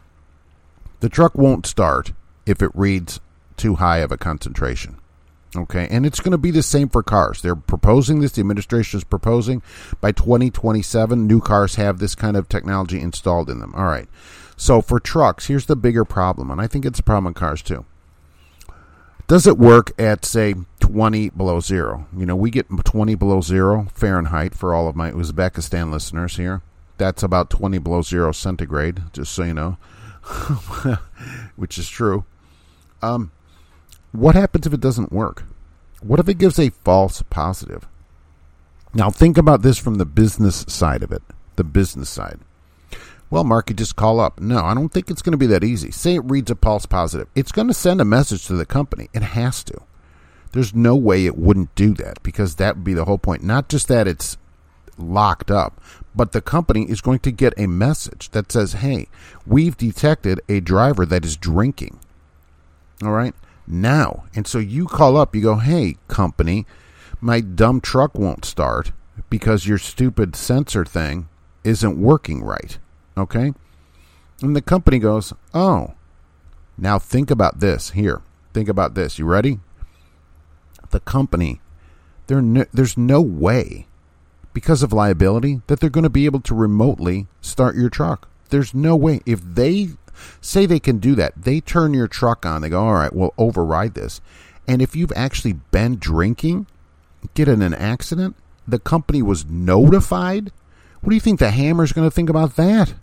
[0.99, 2.13] the truck won't start
[2.47, 3.21] if it reads
[3.57, 4.97] too high of a concentration.
[5.55, 7.41] Okay, and it's going to be the same for cars.
[7.41, 9.63] They're proposing this, the administration is proposing
[10.01, 13.73] by 2027, new cars have this kind of technology installed in them.
[13.77, 14.09] All right,
[14.57, 17.63] so for trucks, here's the bigger problem, and I think it's a problem in cars
[17.63, 17.87] too.
[19.27, 22.07] Does it work at, say, 20 below zero?
[22.15, 26.61] You know, we get 20 below zero Fahrenheit for all of my Uzbekistan listeners here.
[26.99, 29.79] That's about 20 below zero centigrade, just so you know,
[31.57, 32.25] which is true.
[33.01, 33.33] Um,
[34.13, 35.45] what happens if it doesn't work?
[36.03, 37.89] What if it gives a false positive?
[38.93, 41.23] Now, think about this from the business side of it,
[41.57, 42.41] the business side.
[43.35, 44.41] Well, Mark, you just call up.
[44.41, 45.91] No, I don't think it's going to be that easy.
[45.91, 47.27] Say it reads a false positive.
[47.35, 49.11] It's going to send a message to the company.
[49.13, 49.83] It has to.
[50.53, 53.43] There's no way it wouldn't do that because that would be the whole point.
[53.43, 54.37] Not just that it's
[54.97, 55.83] locked up,
[56.15, 59.09] but the company is going to get a message that says, hey,
[59.45, 61.99] we've detected a driver that is drinking.
[63.03, 63.35] All right?
[63.67, 64.27] Now.
[64.37, 66.67] And so you call up, you go, hey, company,
[67.21, 68.93] my dumb truck won't start
[69.29, 71.29] because your stupid sensor thing
[71.65, 72.79] isn't working right.
[73.17, 73.53] Okay?
[74.43, 75.95] And the company goes, Oh,
[76.77, 77.91] now think about this.
[77.91, 78.23] Here,
[78.53, 79.19] think about this.
[79.19, 79.61] You ready?
[80.91, 81.61] The company,
[82.29, 83.87] no, there's no way,
[84.53, 88.29] because of liability, that they're going to be able to remotely start your truck.
[88.51, 89.21] There's no way.
[89.27, 89.91] If they
[90.41, 93.35] say they can do that, they turn your truck on, they go, All right, we'll
[93.39, 94.21] override this.
[94.67, 96.67] And if you've actually been drinking,
[97.35, 100.53] get in an accident, the company was notified.
[101.01, 102.95] What do you think the hammer's going to think about that?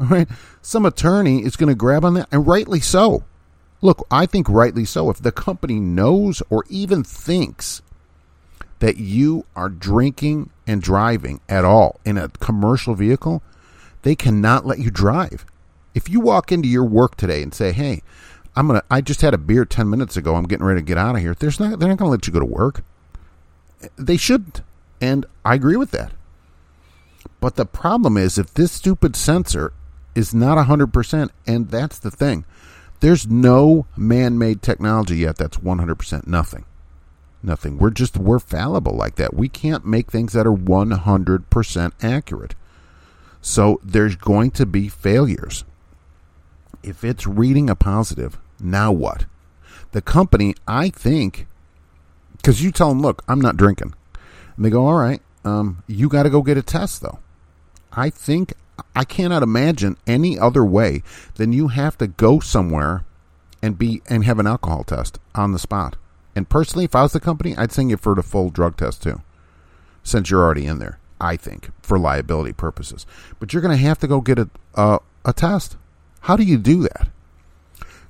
[0.00, 0.28] Right.
[0.62, 3.24] Some attorney is going to grab on that, and rightly so.
[3.82, 5.10] Look, I think rightly so.
[5.10, 7.82] If the company knows or even thinks
[8.78, 13.42] that you are drinking and driving at all in a commercial vehicle,
[14.02, 15.44] they cannot let you drive.
[15.94, 18.02] If you walk into your work today and say, "Hey,
[18.56, 20.34] I'm gonna," I just had a beer ten minutes ago.
[20.34, 21.34] I'm getting ready to get out of here.
[21.38, 22.82] There's not, they're not going to let you go to work.
[23.96, 24.62] They shouldn't,
[25.00, 26.12] and I agree with that.
[27.38, 29.72] But the problem is, if this stupid sensor
[30.14, 32.44] is not 100%, and that's the thing.
[33.00, 36.64] There's no man made technology yet that's 100% nothing.
[37.42, 37.78] Nothing.
[37.78, 39.32] We're just, we're fallible like that.
[39.32, 42.54] We can't make things that are 100% accurate.
[43.40, 45.64] So there's going to be failures.
[46.82, 49.26] if it's reading a positive, now what?
[49.92, 51.46] The company, I think,
[52.36, 53.94] because you tell them, look, I'm not drinking.
[54.56, 57.18] And they go, all right, um, you got to go get a test, though.
[57.92, 58.54] I think,
[58.94, 61.02] I cannot imagine any other way
[61.34, 63.04] than you have to go somewhere
[63.62, 65.96] and be and have an alcohol test on the spot.
[66.34, 69.02] And personally, if I was the company, I'd send you for the full drug test
[69.02, 69.20] too,
[70.02, 70.98] since you're already in there.
[71.20, 73.04] I think for liability purposes,
[73.38, 75.76] but you're going to have to go get a a, a test.
[76.20, 77.08] How do you do that?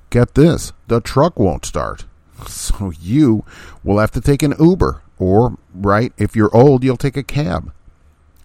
[0.09, 2.05] Get this: the truck won't start,
[2.47, 3.43] so you
[3.83, 7.73] will have to take an Uber, or right if you're old, you'll take a cab,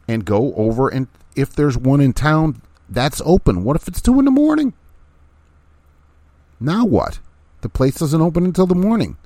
[0.08, 0.88] and go over.
[0.88, 4.72] And if there's one in town that's open, what if it's two in the morning?
[6.58, 7.20] Now what?
[7.60, 9.16] The place doesn't open until the morning.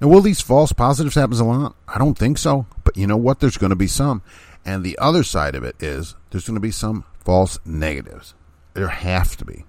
[0.00, 1.74] Now, will these false positives happen a lot?
[1.88, 2.66] I don't think so.
[2.84, 3.40] But you know what?
[3.40, 4.22] There's going to be some.
[4.64, 8.34] And the other side of it is there's going to be some false negatives.
[8.74, 9.64] There have to be.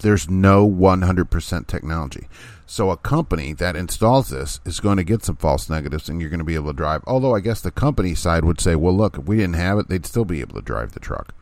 [0.00, 2.28] There's no 100% technology.
[2.66, 6.30] So a company that installs this is going to get some false negatives and you're
[6.30, 7.02] going to be able to drive.
[7.06, 9.88] Although I guess the company side would say, well, look, if we didn't have it,
[9.88, 11.34] they'd still be able to drive the truck.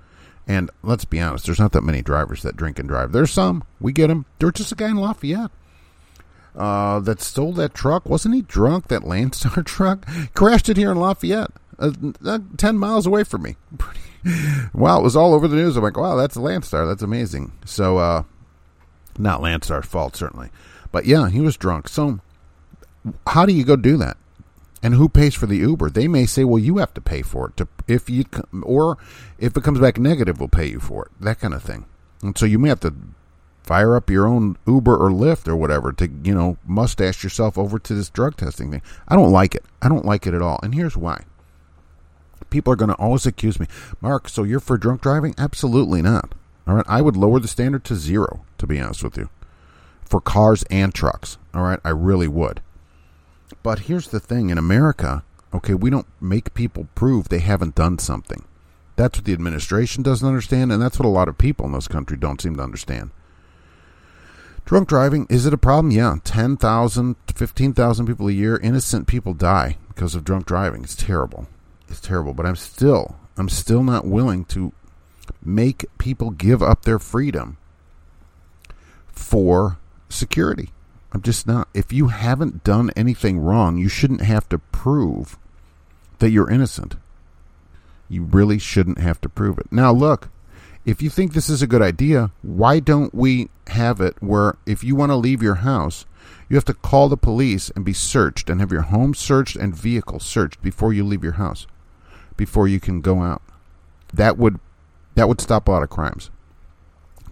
[0.46, 3.12] And let's be honest, there's not that many drivers that drink and drive.
[3.12, 3.62] There's some.
[3.80, 4.24] We get them.
[4.38, 5.50] There's just a guy in Lafayette
[6.56, 8.06] uh, that stole that truck.
[8.06, 8.88] Wasn't he drunk?
[8.88, 11.92] That Landstar truck crashed it here in Lafayette, uh,
[12.24, 13.56] uh, ten miles away from me.
[14.74, 15.76] wow, it was all over the news.
[15.76, 16.88] I'm like, wow, that's a Landstar.
[16.88, 17.52] That's amazing.
[17.64, 18.22] So, uh,
[19.18, 20.50] not Landstar's fault certainly,
[20.92, 21.88] but yeah, he was drunk.
[21.88, 22.20] So,
[23.26, 24.16] how do you go do that?
[24.83, 25.90] And who pays for the Uber?
[25.90, 28.24] They may say, "Well, you have to pay for it to if you
[28.62, 28.96] or
[29.38, 31.87] if it comes back negative, we'll pay you for it." That kind of thing.
[32.22, 32.94] And so you may have to
[33.62, 37.78] fire up your own Uber or Lyft or whatever to you know mustache yourself over
[37.78, 38.83] to this drug testing thing.
[39.09, 39.64] I don't like it.
[39.83, 40.61] I don't like it at all.
[40.62, 41.24] And here's why.
[42.50, 43.66] People are going to always accuse me,
[44.00, 44.28] Mark.
[44.28, 45.35] So you're for drunk driving?
[45.37, 46.35] Absolutely not.
[46.66, 48.44] All right, I would lower the standard to zero.
[48.58, 49.28] To be honest with you,
[50.04, 51.38] for cars and trucks.
[51.54, 52.60] All right, I really would.
[53.62, 55.22] But here's the thing in America,
[55.54, 58.44] okay, we don't make people prove they haven't done something.
[58.96, 61.88] That's what the administration doesn't understand, and that's what a lot of people in this
[61.88, 63.10] country don't seem to understand.
[64.64, 65.92] Drunk driving, is it a problem?
[65.92, 66.16] Yeah.
[66.24, 70.82] 10,000 to 15,000 people a year, innocent people die because of drunk driving.
[70.82, 71.46] It's terrible.
[71.88, 72.34] It's terrible.
[72.34, 74.72] But I'm still, I'm still not willing to
[75.42, 77.56] make people give up their freedom
[79.18, 79.78] for
[80.09, 80.70] security.
[81.12, 81.68] I'm just not.
[81.74, 85.38] If you haven't done anything wrong, you shouldn't have to prove
[86.18, 86.96] that you're innocent.
[88.09, 89.70] You really shouldn't have to prove it.
[89.70, 90.31] Now, look,
[90.85, 94.83] if you think this is a good idea, why don't we have it where if
[94.83, 96.07] you want to leave your house,
[96.48, 99.74] you have to call the police and be searched and have your home searched and
[99.74, 101.66] vehicle searched before you leave your house,
[102.37, 103.42] before you can go out.
[104.14, 104.59] That would
[105.14, 106.31] that would stop a lot of crimes.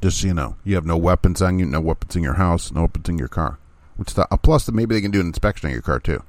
[0.03, 2.71] Just so you know, you have no weapons on you, no weapons in your house,
[2.71, 3.59] no weapons in your car.
[3.97, 6.23] Which the, uh, plus, maybe they can do an inspection on your car too,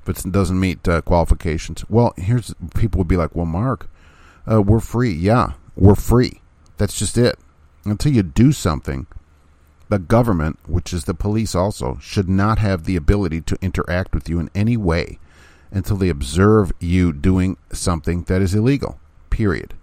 [0.00, 1.84] if it doesn't meet uh, qualifications.
[1.88, 3.88] Well, here's people would be like, "Well, Mark,
[4.50, 5.12] uh, we're free.
[5.12, 6.40] Yeah, we're free.
[6.78, 7.38] That's just it.
[7.84, 9.06] Until you do something,
[9.88, 14.28] the government, which is the police also, should not have the ability to interact with
[14.28, 15.18] you in any way
[15.70, 18.98] until they observe you doing something that is illegal.
[19.30, 19.74] Period.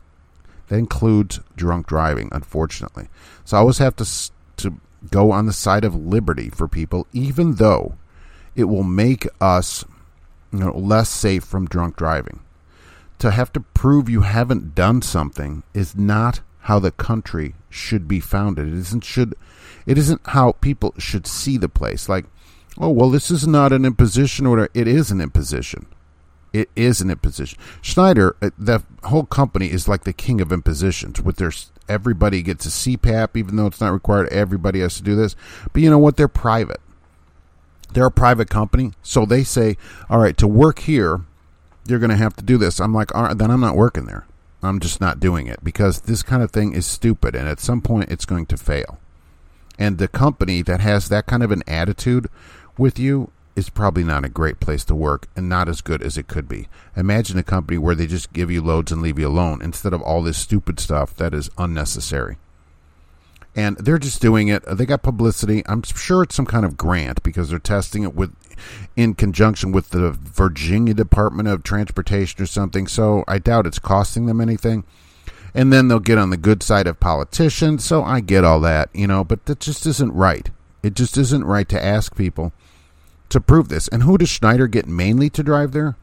[0.69, 3.09] That includes drunk driving, unfortunately.
[3.43, 4.79] So I always have to to
[5.09, 7.95] go on the side of liberty for people, even though
[8.55, 9.85] it will make us
[10.51, 12.41] you know, less safe from drunk driving.
[13.19, 18.19] To have to prove you haven't done something is not how the country should be
[18.19, 18.67] founded.
[18.67, 19.35] It isn't should
[19.85, 22.07] it isn't how people should see the place.
[22.07, 22.25] Like,
[22.77, 24.69] oh well, this is not an imposition or.
[24.73, 25.87] It is an imposition.
[26.51, 27.59] It is an imposition.
[27.81, 31.21] Schneider, uh, the whole company is like the king of impositions.
[31.21, 31.51] With their
[31.87, 34.29] everybody gets a CPAP, even though it's not required.
[34.29, 35.35] Everybody has to do this.
[35.73, 36.17] But you know what?
[36.17, 36.79] They're private.
[37.93, 39.77] They're a private company, so they say,
[40.09, 41.21] "All right, to work here,
[41.87, 44.05] you're going to have to do this." I'm like, "All right, then I'm not working
[44.05, 44.25] there.
[44.61, 47.81] I'm just not doing it because this kind of thing is stupid, and at some
[47.81, 48.99] point, it's going to fail."
[49.79, 52.27] And the company that has that kind of an attitude
[52.77, 56.17] with you is probably not a great place to work and not as good as
[56.17, 56.67] it could be.
[56.95, 60.01] Imagine a company where they just give you loads and leave you alone instead of
[60.01, 62.37] all this stupid stuff that is unnecessary.
[63.55, 64.63] And they're just doing it.
[64.65, 65.63] They got publicity.
[65.67, 68.33] I'm sure it's some kind of grant because they're testing it with
[68.95, 72.87] in conjunction with the Virginia Department of Transportation or something.
[72.87, 74.83] So I doubt it's costing them anything.
[75.53, 77.83] And then they'll get on the good side of politicians.
[77.83, 80.49] So I get all that, you know, but that just isn't right.
[80.83, 82.53] It just isn't right to ask people
[83.29, 83.87] to prove this.
[83.87, 85.95] And who does Schneider get mainly to drive there?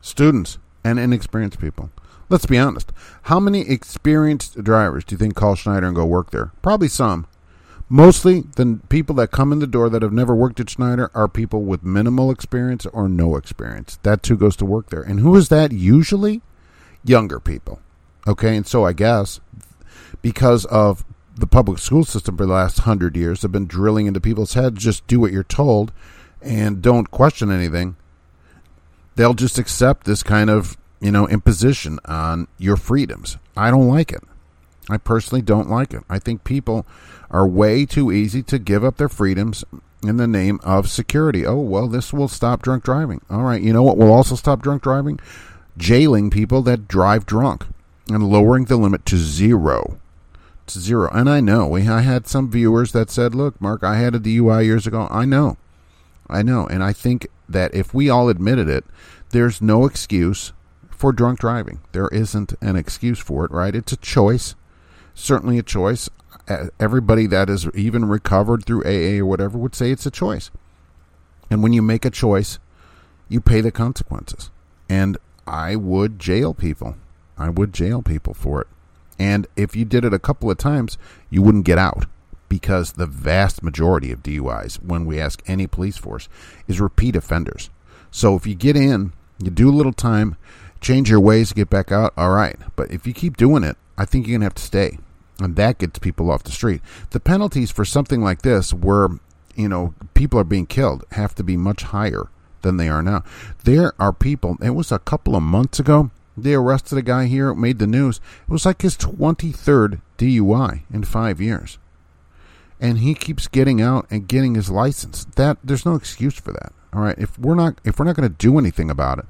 [0.00, 1.90] Students and inexperienced people.
[2.28, 2.92] Let's be honest.
[3.22, 6.52] How many experienced drivers do you think call Schneider and go work there?
[6.62, 7.26] Probably some.
[7.92, 11.26] Mostly, the people that come in the door that have never worked at Schneider are
[11.26, 13.98] people with minimal experience or no experience.
[14.04, 15.02] That's who goes to work there.
[15.02, 16.40] And who is that usually?
[17.02, 17.80] Younger people.
[18.28, 19.40] Okay, and so I guess
[20.22, 24.20] because of the public school system for the last hundred years have been drilling into
[24.20, 25.90] people's heads just do what you're told
[26.42, 27.96] and don't question anything,
[29.16, 33.36] they'll just accept this kind of, you know, imposition on your freedoms.
[33.56, 34.22] I don't like it.
[34.88, 36.02] I personally don't like it.
[36.08, 36.86] I think people
[37.30, 39.64] are way too easy to give up their freedoms
[40.02, 41.46] in the name of security.
[41.46, 43.20] Oh, well, this will stop drunk driving.
[43.30, 45.20] All right, you know what will also stop drunk driving?
[45.76, 47.66] Jailing people that drive drunk
[48.08, 49.98] and lowering the limit to zero.
[50.66, 51.10] To zero.
[51.12, 54.20] And I know we I had some viewers that said, "Look, Mark, I had a
[54.20, 55.56] DUI years ago." I know.
[56.30, 58.84] I know, and I think that if we all admitted it,
[59.30, 60.52] there's no excuse
[60.90, 61.80] for drunk driving.
[61.92, 63.74] There isn't an excuse for it, right?
[63.74, 64.54] It's a choice
[65.20, 66.08] certainly a choice.
[66.80, 70.50] Everybody that is even recovered through AA or whatever would say it's a choice.
[71.50, 72.58] And when you make a choice,
[73.28, 74.50] you pay the consequences.
[74.88, 76.96] And I would jail people.
[77.38, 78.66] I would jail people for it.
[79.18, 82.06] And if you did it a couple of times, you wouldn't get out
[82.50, 86.28] because the vast majority of DUIs, when we ask any police force,
[86.68, 87.70] is repeat offenders.
[88.10, 90.36] So if you get in, you do a little time,
[90.82, 92.56] change your ways, get back out, all right.
[92.76, 94.98] But if you keep doing it, I think you're going to have to stay.
[95.38, 96.82] And that gets people off the street.
[97.10, 99.08] The penalties for something like this, where,
[99.54, 102.28] you know, people are being killed, have to be much higher
[102.62, 103.24] than they are now.
[103.64, 107.54] There are people, it was a couple of months ago, they arrested a guy here,
[107.54, 108.20] made the news.
[108.48, 111.78] It was like his 23rd DUI in five years.
[112.80, 115.26] And he keeps getting out and getting his license.
[115.36, 116.72] That there's no excuse for that.
[116.92, 119.26] All right, if we're not if we're not going to do anything about it,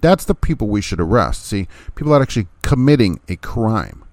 [0.00, 1.44] that's the people we should arrest.
[1.44, 4.04] See, people are actually committing a crime.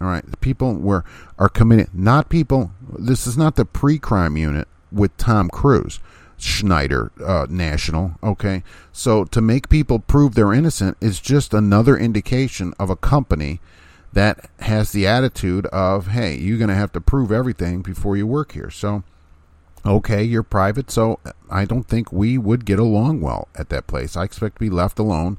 [0.00, 1.04] All right, the people were
[1.38, 2.72] are committing, not people.
[2.98, 6.00] This is not the pre-crime unit with Tom Cruise,
[6.36, 8.16] Schneider uh, National.
[8.22, 8.62] Okay,
[8.92, 13.60] so to make people prove they're innocent is just another indication of a company
[14.16, 18.26] that has the attitude of, "Hey, you're going to have to prove everything before you
[18.26, 19.04] work here." So,
[19.84, 24.16] okay, you're private, so I don't think we would get along well at that place.
[24.16, 25.36] I expect to be left alone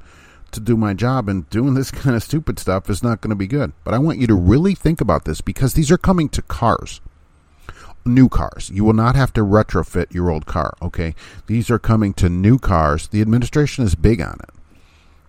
[0.52, 3.36] to do my job and doing this kind of stupid stuff is not going to
[3.36, 3.72] be good.
[3.82, 7.00] But I want you to really think about this because these are coming to cars.
[8.04, 8.70] New cars.
[8.72, 11.16] You will not have to retrofit your old car, okay?
[11.46, 13.08] These are coming to new cars.
[13.08, 14.50] The administration is big on it.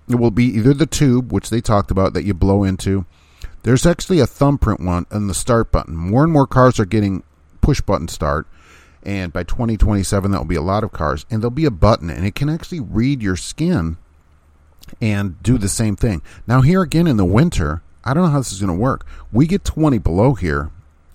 [0.08, 3.06] It will be either the tube, which they talked about, that you blow into.
[3.64, 5.96] There's actually a thumbprint one on the start button.
[5.96, 7.24] More and more cars are getting
[7.62, 8.48] push button start.
[9.04, 11.26] And by 2027, that will be a lot of cars.
[11.30, 13.98] And there'll be a button, and it can actually read your skin
[15.02, 16.22] and do the same thing.
[16.48, 19.06] Now, here again in the winter, I don't know how this is going to work.
[19.32, 20.72] We get 20 below here,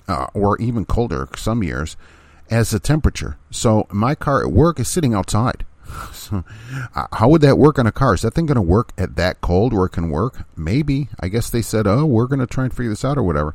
[0.09, 1.97] uh, or even colder some years,
[2.51, 3.37] as the temperature.
[3.51, 5.65] So my car at work is sitting outside.
[6.13, 6.45] So,
[6.95, 8.15] uh, how would that work on a car?
[8.15, 10.47] Is that thing going to work at that cold where it can work?
[10.57, 11.09] Maybe.
[11.21, 13.55] I guess they said, oh, we're going to try and figure this out or whatever.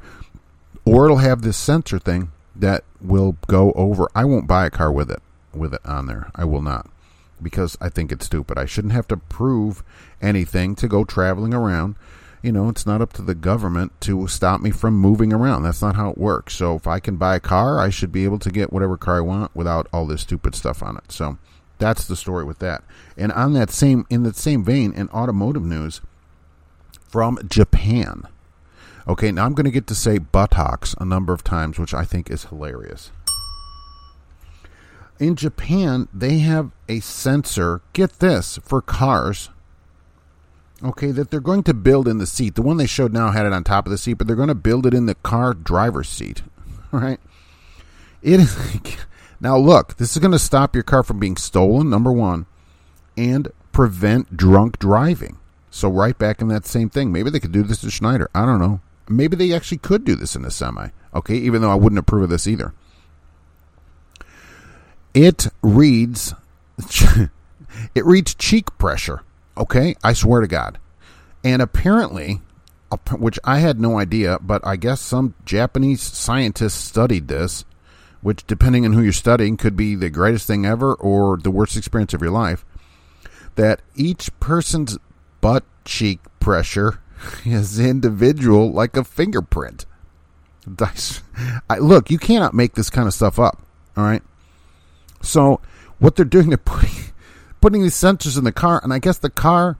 [0.86, 4.08] Or it'll have this sensor thing that will go over.
[4.15, 5.22] I won't buy a car with it
[5.54, 6.32] with it on there.
[6.36, 6.88] I will not
[7.42, 8.58] because I think it's stupid.
[8.58, 9.84] I shouldn't have to prove
[10.22, 11.96] anything to go traveling around.
[12.42, 15.63] You know, it's not up to the government to stop me from moving around.
[15.63, 16.56] That's not how it works.
[16.56, 19.18] So if I can buy a car, I should be able to get whatever car
[19.18, 21.12] I want without all this stupid stuff on it.
[21.12, 21.38] So
[21.80, 22.84] that's the story with that.
[23.18, 26.02] And on that same in that same vein, in automotive news
[27.08, 28.24] from Japan.
[29.08, 32.04] Okay, now I'm going to get to say buttocks a number of times, which I
[32.04, 33.12] think is hilarious
[35.19, 39.50] in Japan, they have a sensor, get this, for cars.
[40.82, 42.56] Okay, that they're going to build in the seat.
[42.56, 44.48] The one they showed now had it on top of the seat, but they're going
[44.48, 46.42] to build it in the car driver's seat.
[46.92, 47.19] Right.
[48.23, 48.58] It is
[49.40, 52.46] now look, this is going to stop your car from being stolen, number 1,
[53.17, 55.37] and prevent drunk driving.
[55.71, 57.12] So right back in that same thing.
[57.12, 58.29] Maybe they could do this to Schneider.
[58.33, 58.81] I don't know.
[59.08, 60.90] Maybe they actually could do this in a semi.
[61.13, 62.73] Okay, even though I wouldn't approve of this either.
[65.13, 66.33] It reads,
[67.96, 69.21] it reads cheek pressure.
[69.58, 70.77] Okay, I swear to God.
[71.44, 72.42] And apparently,
[73.12, 77.65] which I had no idea, but I guess some Japanese scientists studied this,
[78.22, 81.78] which, depending on who you're studying, could be the greatest thing ever or the worst
[81.78, 82.65] experience of your life.
[83.56, 84.98] That each person's
[85.42, 87.02] butt cheek pressure
[87.46, 89.86] is individual, like a fingerprint.
[91.70, 93.62] I, look, you cannot make this kind of stuff up.
[93.98, 94.22] All right.
[95.22, 95.62] So
[96.00, 96.90] what they're doing, they're putting
[97.62, 99.78] putting these sensors in the car, and I guess the car,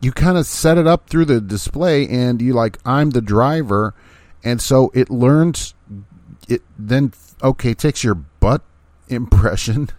[0.00, 3.94] you kind of set it up through the display, and you like I'm the driver,
[4.42, 5.74] and so it learns
[6.48, 8.62] it then okay takes your butt
[9.08, 9.90] impression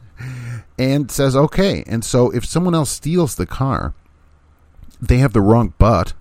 [0.78, 1.84] and says okay.
[1.88, 3.94] And so if someone else steals the car,
[5.02, 6.14] they have the wrong butt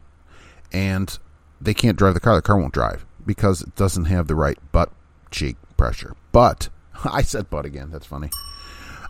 [0.73, 1.19] and
[1.61, 2.35] they can't drive the car.
[2.35, 4.91] The car won't drive because it doesn't have the right butt
[5.31, 6.15] cheek pressure.
[6.33, 6.69] But
[7.05, 7.91] I said butt again.
[7.91, 8.31] That's funny.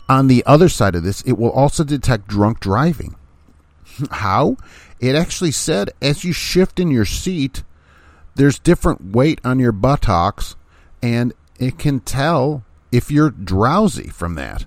[0.07, 3.15] On the other side of this, it will also detect drunk driving.
[4.11, 4.57] How?
[4.99, 7.63] It actually said as you shift in your seat,
[8.35, 10.55] there's different weight on your buttocks,
[11.05, 14.65] and it can tell if you're drowsy from that.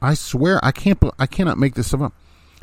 [0.00, 0.98] I swear, I can't.
[1.18, 2.12] I cannot make this up.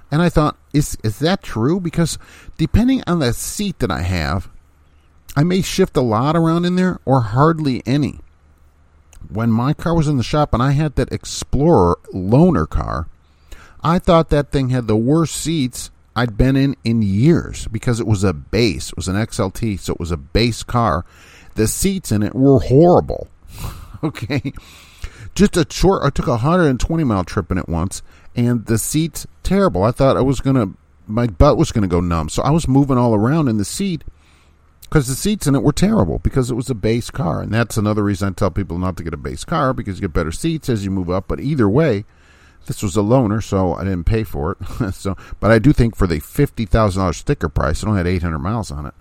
[0.10, 1.80] And I thought, is is that true?
[1.80, 2.18] Because
[2.58, 4.50] depending on the seat that I have,
[5.36, 8.20] I may shift a lot around in there or hardly any.
[9.30, 13.08] When my car was in the shop and I had that Explorer loaner car,
[13.84, 18.08] I thought that thing had the worst seats I'd been in in years because it
[18.08, 18.89] was a base.
[18.89, 21.06] It was an XLT, so it was a base car.
[21.58, 23.28] The seats in it were horrible.
[24.03, 24.53] okay.
[25.34, 28.03] Just a short, I took a 120 mile trip in it once,
[28.36, 29.84] and the seats terrible.
[29.84, 30.74] I thought I was gonna,
[31.08, 32.30] my butt was gonna go numb.
[32.30, 34.03] So I was moving all around in the seat
[34.84, 37.76] because the seats in it were terrible because it was a base car, and that's
[37.76, 40.32] another reason I tell people not to get a base car because you get better
[40.32, 41.28] seats as you move up.
[41.28, 42.05] But either way,
[42.68, 44.91] this was a loaner, so I didn't pay for it.
[44.93, 48.05] so, but I do think for the fifty thousand dollars sticker price, it only had
[48.05, 48.93] eight hundred miles on it.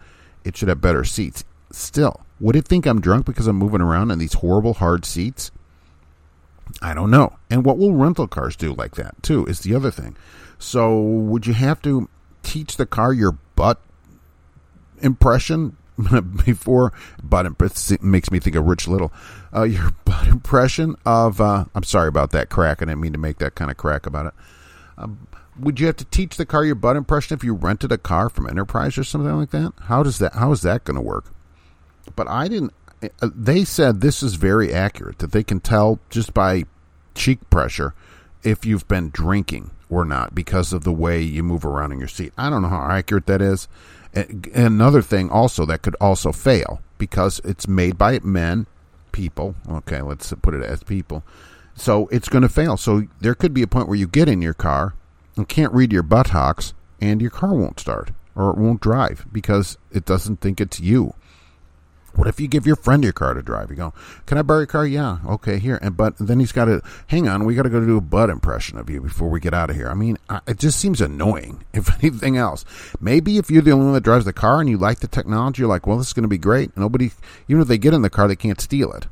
[0.42, 1.44] It should have better seats.
[1.70, 5.50] Still, would it think I'm drunk because I'm moving around in these horrible hard seats?
[6.82, 7.36] I don't know.
[7.50, 9.46] And what will rental cars do like that too?
[9.46, 10.16] Is the other thing.
[10.58, 12.08] So, would you have to
[12.42, 13.80] teach the car your butt
[15.02, 15.76] impression
[16.44, 16.92] before
[17.22, 19.12] butt imp- makes me think of Rich Little.
[19.54, 22.82] Uh, your butt impression of uh, I'm sorry about that crack.
[22.82, 24.34] I didn't mean to make that kind of crack about it.
[24.98, 25.26] Um,
[25.58, 28.28] would you have to teach the car your butt impression if you rented a car
[28.28, 29.72] from Enterprise or something like that?
[29.82, 30.34] How does that?
[30.34, 31.32] How is that going to work?
[32.14, 32.72] But I didn't.
[33.02, 36.64] Uh, they said this is very accurate that they can tell just by
[37.14, 37.94] cheek pressure
[38.42, 42.08] if you've been drinking or not because of the way you move around in your
[42.08, 42.32] seat.
[42.38, 43.68] I don't know how accurate that is.
[44.54, 48.66] Another thing also that could also fail because it's made by men,
[49.12, 49.54] people.
[49.68, 51.22] Okay, let's put it as people.
[51.74, 52.76] So it's going to fail.
[52.76, 54.94] So there could be a point where you get in your car
[55.36, 59.76] and can't read your buttocks and your car won't start or it won't drive because
[59.92, 61.14] it doesn't think it's you.
[62.16, 63.70] What if you give your friend your car to drive?
[63.70, 63.94] You go,
[64.24, 65.78] "Can I borrow your car?" Yeah, okay, here.
[65.82, 67.44] And but then he's got to hang on.
[67.44, 69.76] We got to go do a butt impression of you before we get out of
[69.76, 69.88] here.
[69.88, 71.64] I mean, it just seems annoying.
[71.76, 72.64] If anything else,
[73.00, 75.60] maybe if you're the only one that drives the car and you like the technology,
[75.60, 77.10] you're like, "Well, this is going to be great." Nobody,
[77.48, 79.06] even if they get in the car, they can't steal it.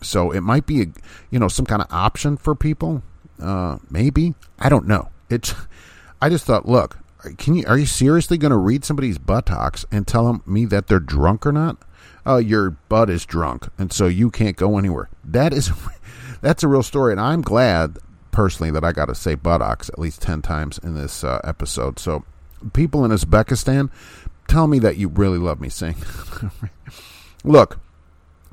[0.00, 0.86] So it might be a,
[1.30, 3.02] you know, some kind of option for people.
[3.40, 5.10] Uh, maybe I don't know.
[5.28, 5.54] It's.
[6.20, 6.98] I just thought, look,
[7.36, 10.86] can you are you seriously going to read somebody's buttocks and tell them me that
[10.86, 11.76] they're drunk or not?
[12.28, 15.08] Oh, your butt is drunk, and so you can't go anywhere.
[15.24, 15.72] That is,
[16.40, 17.98] that's a real story, and I'm glad
[18.30, 21.98] personally that I got to say buttocks at least ten times in this uh, episode.
[21.98, 22.24] So,
[22.74, 23.90] people in Uzbekistan,
[24.46, 25.96] tell me that you really love me saying.
[27.44, 27.80] Look,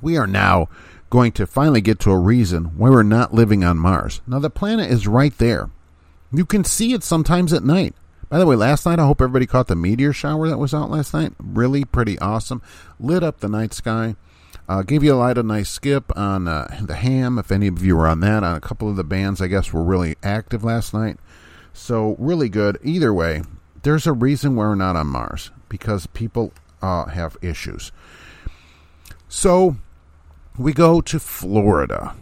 [0.02, 0.70] we are now
[1.10, 4.22] going to finally get to a reason why we're not living on Mars.
[4.26, 5.70] Now, the planet is right there.
[6.32, 7.96] You can see it sometimes at night.
[8.30, 10.90] By the way, last night I hope everybody caught the meteor shower that was out
[10.90, 11.34] last night.
[11.40, 12.62] Really pretty awesome.
[13.00, 14.16] Lit up the night sky.
[14.68, 17.38] Uh, gave you a light a nice skip on uh, the ham.
[17.38, 19.72] If any of you were on that, on a couple of the bands, I guess
[19.72, 21.18] were really active last night.
[21.72, 22.80] So really good.
[22.84, 23.44] Either way,
[23.84, 26.52] there's a reason we're not on Mars because people
[26.82, 27.92] uh, have issues.
[29.28, 29.76] So
[30.58, 32.16] we go to Florida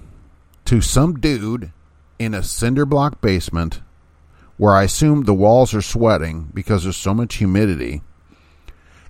[0.65, 1.71] to some dude
[2.19, 3.81] in a cinder block basement
[4.57, 8.01] where I assume the walls are sweating because there's so much humidity.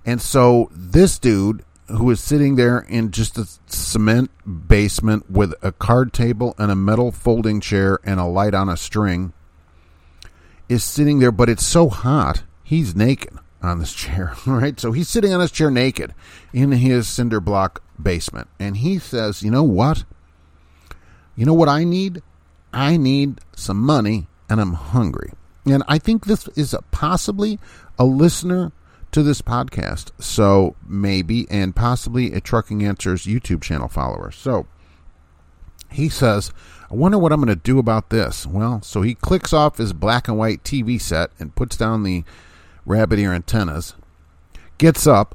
[0.06, 4.30] And so this dude who is sitting there in just a cement
[4.68, 8.76] basement with a card table and a metal folding chair and a light on a
[8.76, 9.32] string
[10.68, 14.80] is sitting there, but it's so hot, he's naked on this chair, right?
[14.80, 16.14] So he's sitting on his chair naked
[16.52, 18.48] in his cinder block basement.
[18.58, 20.04] And he says, You know what?
[21.36, 22.22] You know what I need?
[22.72, 25.32] I need some money and I'm hungry.
[25.66, 27.58] And I think this is possibly
[27.98, 28.72] a listener
[29.12, 30.10] to this podcast.
[30.18, 34.30] So maybe, and possibly a Trucking Answers YouTube channel follower.
[34.30, 34.66] So
[35.90, 36.52] he says,
[36.90, 38.46] I wonder what I'm going to do about this.
[38.46, 42.24] Well, so he clicks off his black and white TV set and puts down the
[42.84, 43.94] rabbit ear antennas,
[44.78, 45.34] gets up,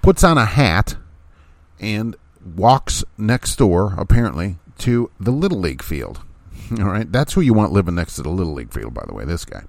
[0.00, 0.96] puts on a hat,
[1.80, 2.16] and
[2.54, 6.22] walks next door, apparently, to the Little League field.
[6.78, 9.14] All right, that's who you want living next to the Little League field, by the
[9.14, 9.64] way, this guy.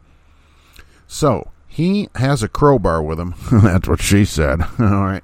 [1.08, 3.36] So he has a crowbar with him.
[3.52, 4.62] that's what she said.
[4.80, 5.24] All right.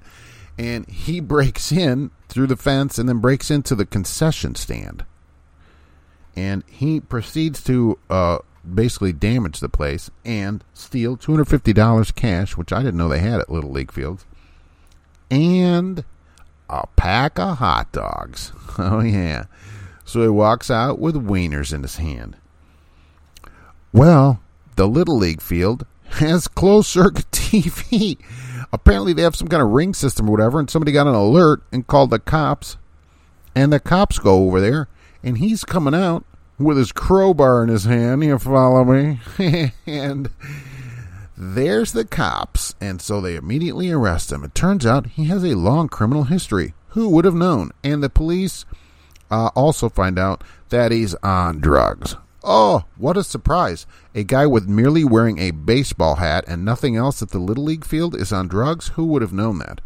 [0.58, 5.06] and he breaks in through the fence and then breaks into the concession stand.
[6.36, 8.40] And he proceeds to uh,
[8.72, 13.52] basically damage the place and steal $250 cash, which I didn't know they had at
[13.52, 14.26] Little League Fields,
[15.30, 16.04] and
[16.70, 18.52] a pack of hot dogs.
[18.80, 19.46] Oh, yeah.
[20.06, 22.36] So he walks out with wieners in his hand.
[23.92, 24.42] Well,
[24.76, 25.86] the Little League field
[26.18, 28.18] has closed circuit TV.
[28.72, 31.62] Apparently, they have some kind of ring system or whatever, and somebody got an alert
[31.72, 32.78] and called the cops.
[33.56, 34.88] And the cops go over there,
[35.24, 36.26] and he's coming out
[36.58, 38.24] with his crowbar in his hand.
[38.24, 39.20] You follow me?
[39.86, 40.30] and
[41.38, 42.74] there's the cops.
[42.82, 44.44] And so they immediately arrest him.
[44.44, 46.74] It turns out he has a long criminal history.
[46.90, 47.72] Who would have known?
[47.84, 48.66] And the police
[49.32, 52.16] uh, also find out that he's on drugs.
[52.44, 53.86] Oh, what a surprise.
[54.14, 57.86] A guy with merely wearing a baseball hat and nothing else at the Little League
[57.86, 58.90] field is on drugs?
[58.90, 59.80] Who would have known that?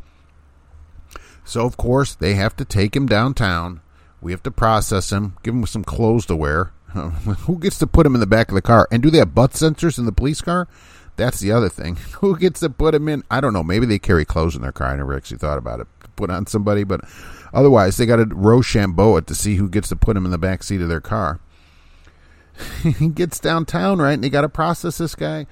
[1.45, 3.81] So, of course, they have to take him downtown.
[4.21, 6.71] We have to process him, give him some clothes to wear.
[6.87, 8.87] Who gets to put him in the back of the car?
[8.91, 10.67] And do they have butt sensors in the police car?
[11.15, 11.95] That's the other thing.
[12.19, 13.23] Who gets to put him in?
[13.29, 13.63] I don't know.
[13.63, 14.87] Maybe they carry clothes in their car.
[14.87, 15.87] I never actually thought about it.
[16.15, 17.01] Put on somebody, but
[17.53, 20.37] otherwise, they got to Rochambeau it to see who gets to put him in the
[20.37, 21.39] back seat of their car.
[22.83, 24.13] he gets downtown, right?
[24.13, 25.45] And they got to process this guy.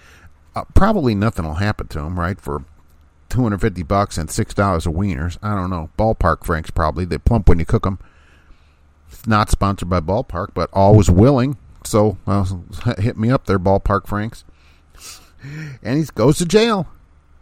[0.56, 2.40] Uh, probably nothing will happen to him, right?
[2.40, 2.64] For
[3.30, 5.38] 250 bucks and $6 of wieners.
[5.44, 5.90] I don't know.
[5.98, 7.06] Ballpark Franks, probably.
[7.06, 8.00] They plump when you cook them.
[9.12, 11.58] It's not sponsored by Ballpark, but always willing.
[11.84, 12.64] So well,
[12.98, 14.44] hit me up there, Ballpark Franks.
[15.84, 16.88] And he goes to jail.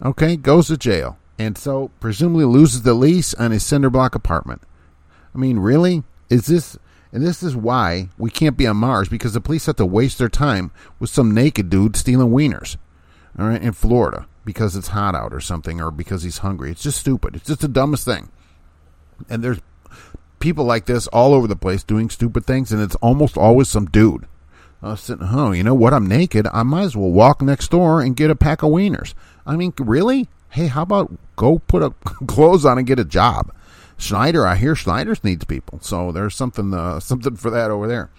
[0.04, 1.18] Okay, goes to jail.
[1.39, 4.61] And so presumably loses the lease on his cinder block apartment.
[5.34, 6.03] I mean, really?
[6.29, 6.77] Is this
[7.11, 10.17] and this is why we can't be on Mars because the police have to waste
[10.17, 12.77] their time with some naked dude stealing wieners,
[13.38, 16.71] all right, in Florida because it's hot out or something or because he's hungry.
[16.71, 17.36] It's just stupid.
[17.36, 18.29] It's just the dumbest thing.
[19.29, 19.61] And there's
[20.39, 23.86] people like this all over the place doing stupid things, and it's almost always some
[23.86, 24.27] dude.
[24.81, 25.93] Uh, sitting, oh, you know what?
[25.93, 26.45] I'm naked.
[26.51, 29.13] I might as well walk next door and get a pack of wieners.
[29.45, 30.27] I mean, really?
[30.54, 31.89] Hey, how about go put a
[32.28, 33.54] clothes on and get a job?
[33.97, 38.10] Schneider, I hear Schneider's needs people, so there's something uh, something for that over there.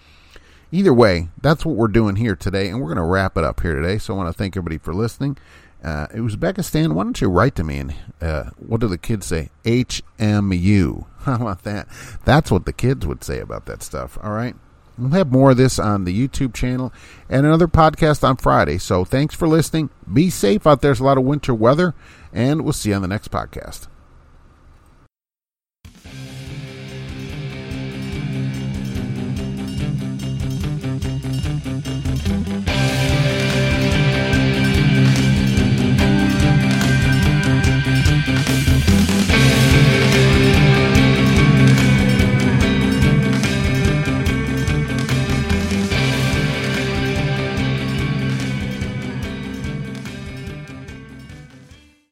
[0.71, 3.61] Either way, that's what we're doing here today, and we're going to wrap it up
[3.61, 3.97] here today.
[3.97, 5.37] So I want to thank everybody for listening.
[5.81, 9.51] Uh, Uzbekistan, why don't you write to me and uh, what do the kids say?
[9.63, 11.05] HMU.
[11.19, 11.87] How about that?
[12.25, 14.17] That's what the kids would say about that stuff.
[14.23, 14.55] All right.
[14.97, 16.91] We'll have more of this on the YouTube channel
[17.29, 18.77] and another podcast on Friday.
[18.77, 19.89] So thanks for listening.
[20.11, 20.89] Be safe out there.
[20.89, 21.93] There's a lot of winter weather,
[22.35, 23.87] and we'll see you on the next podcast.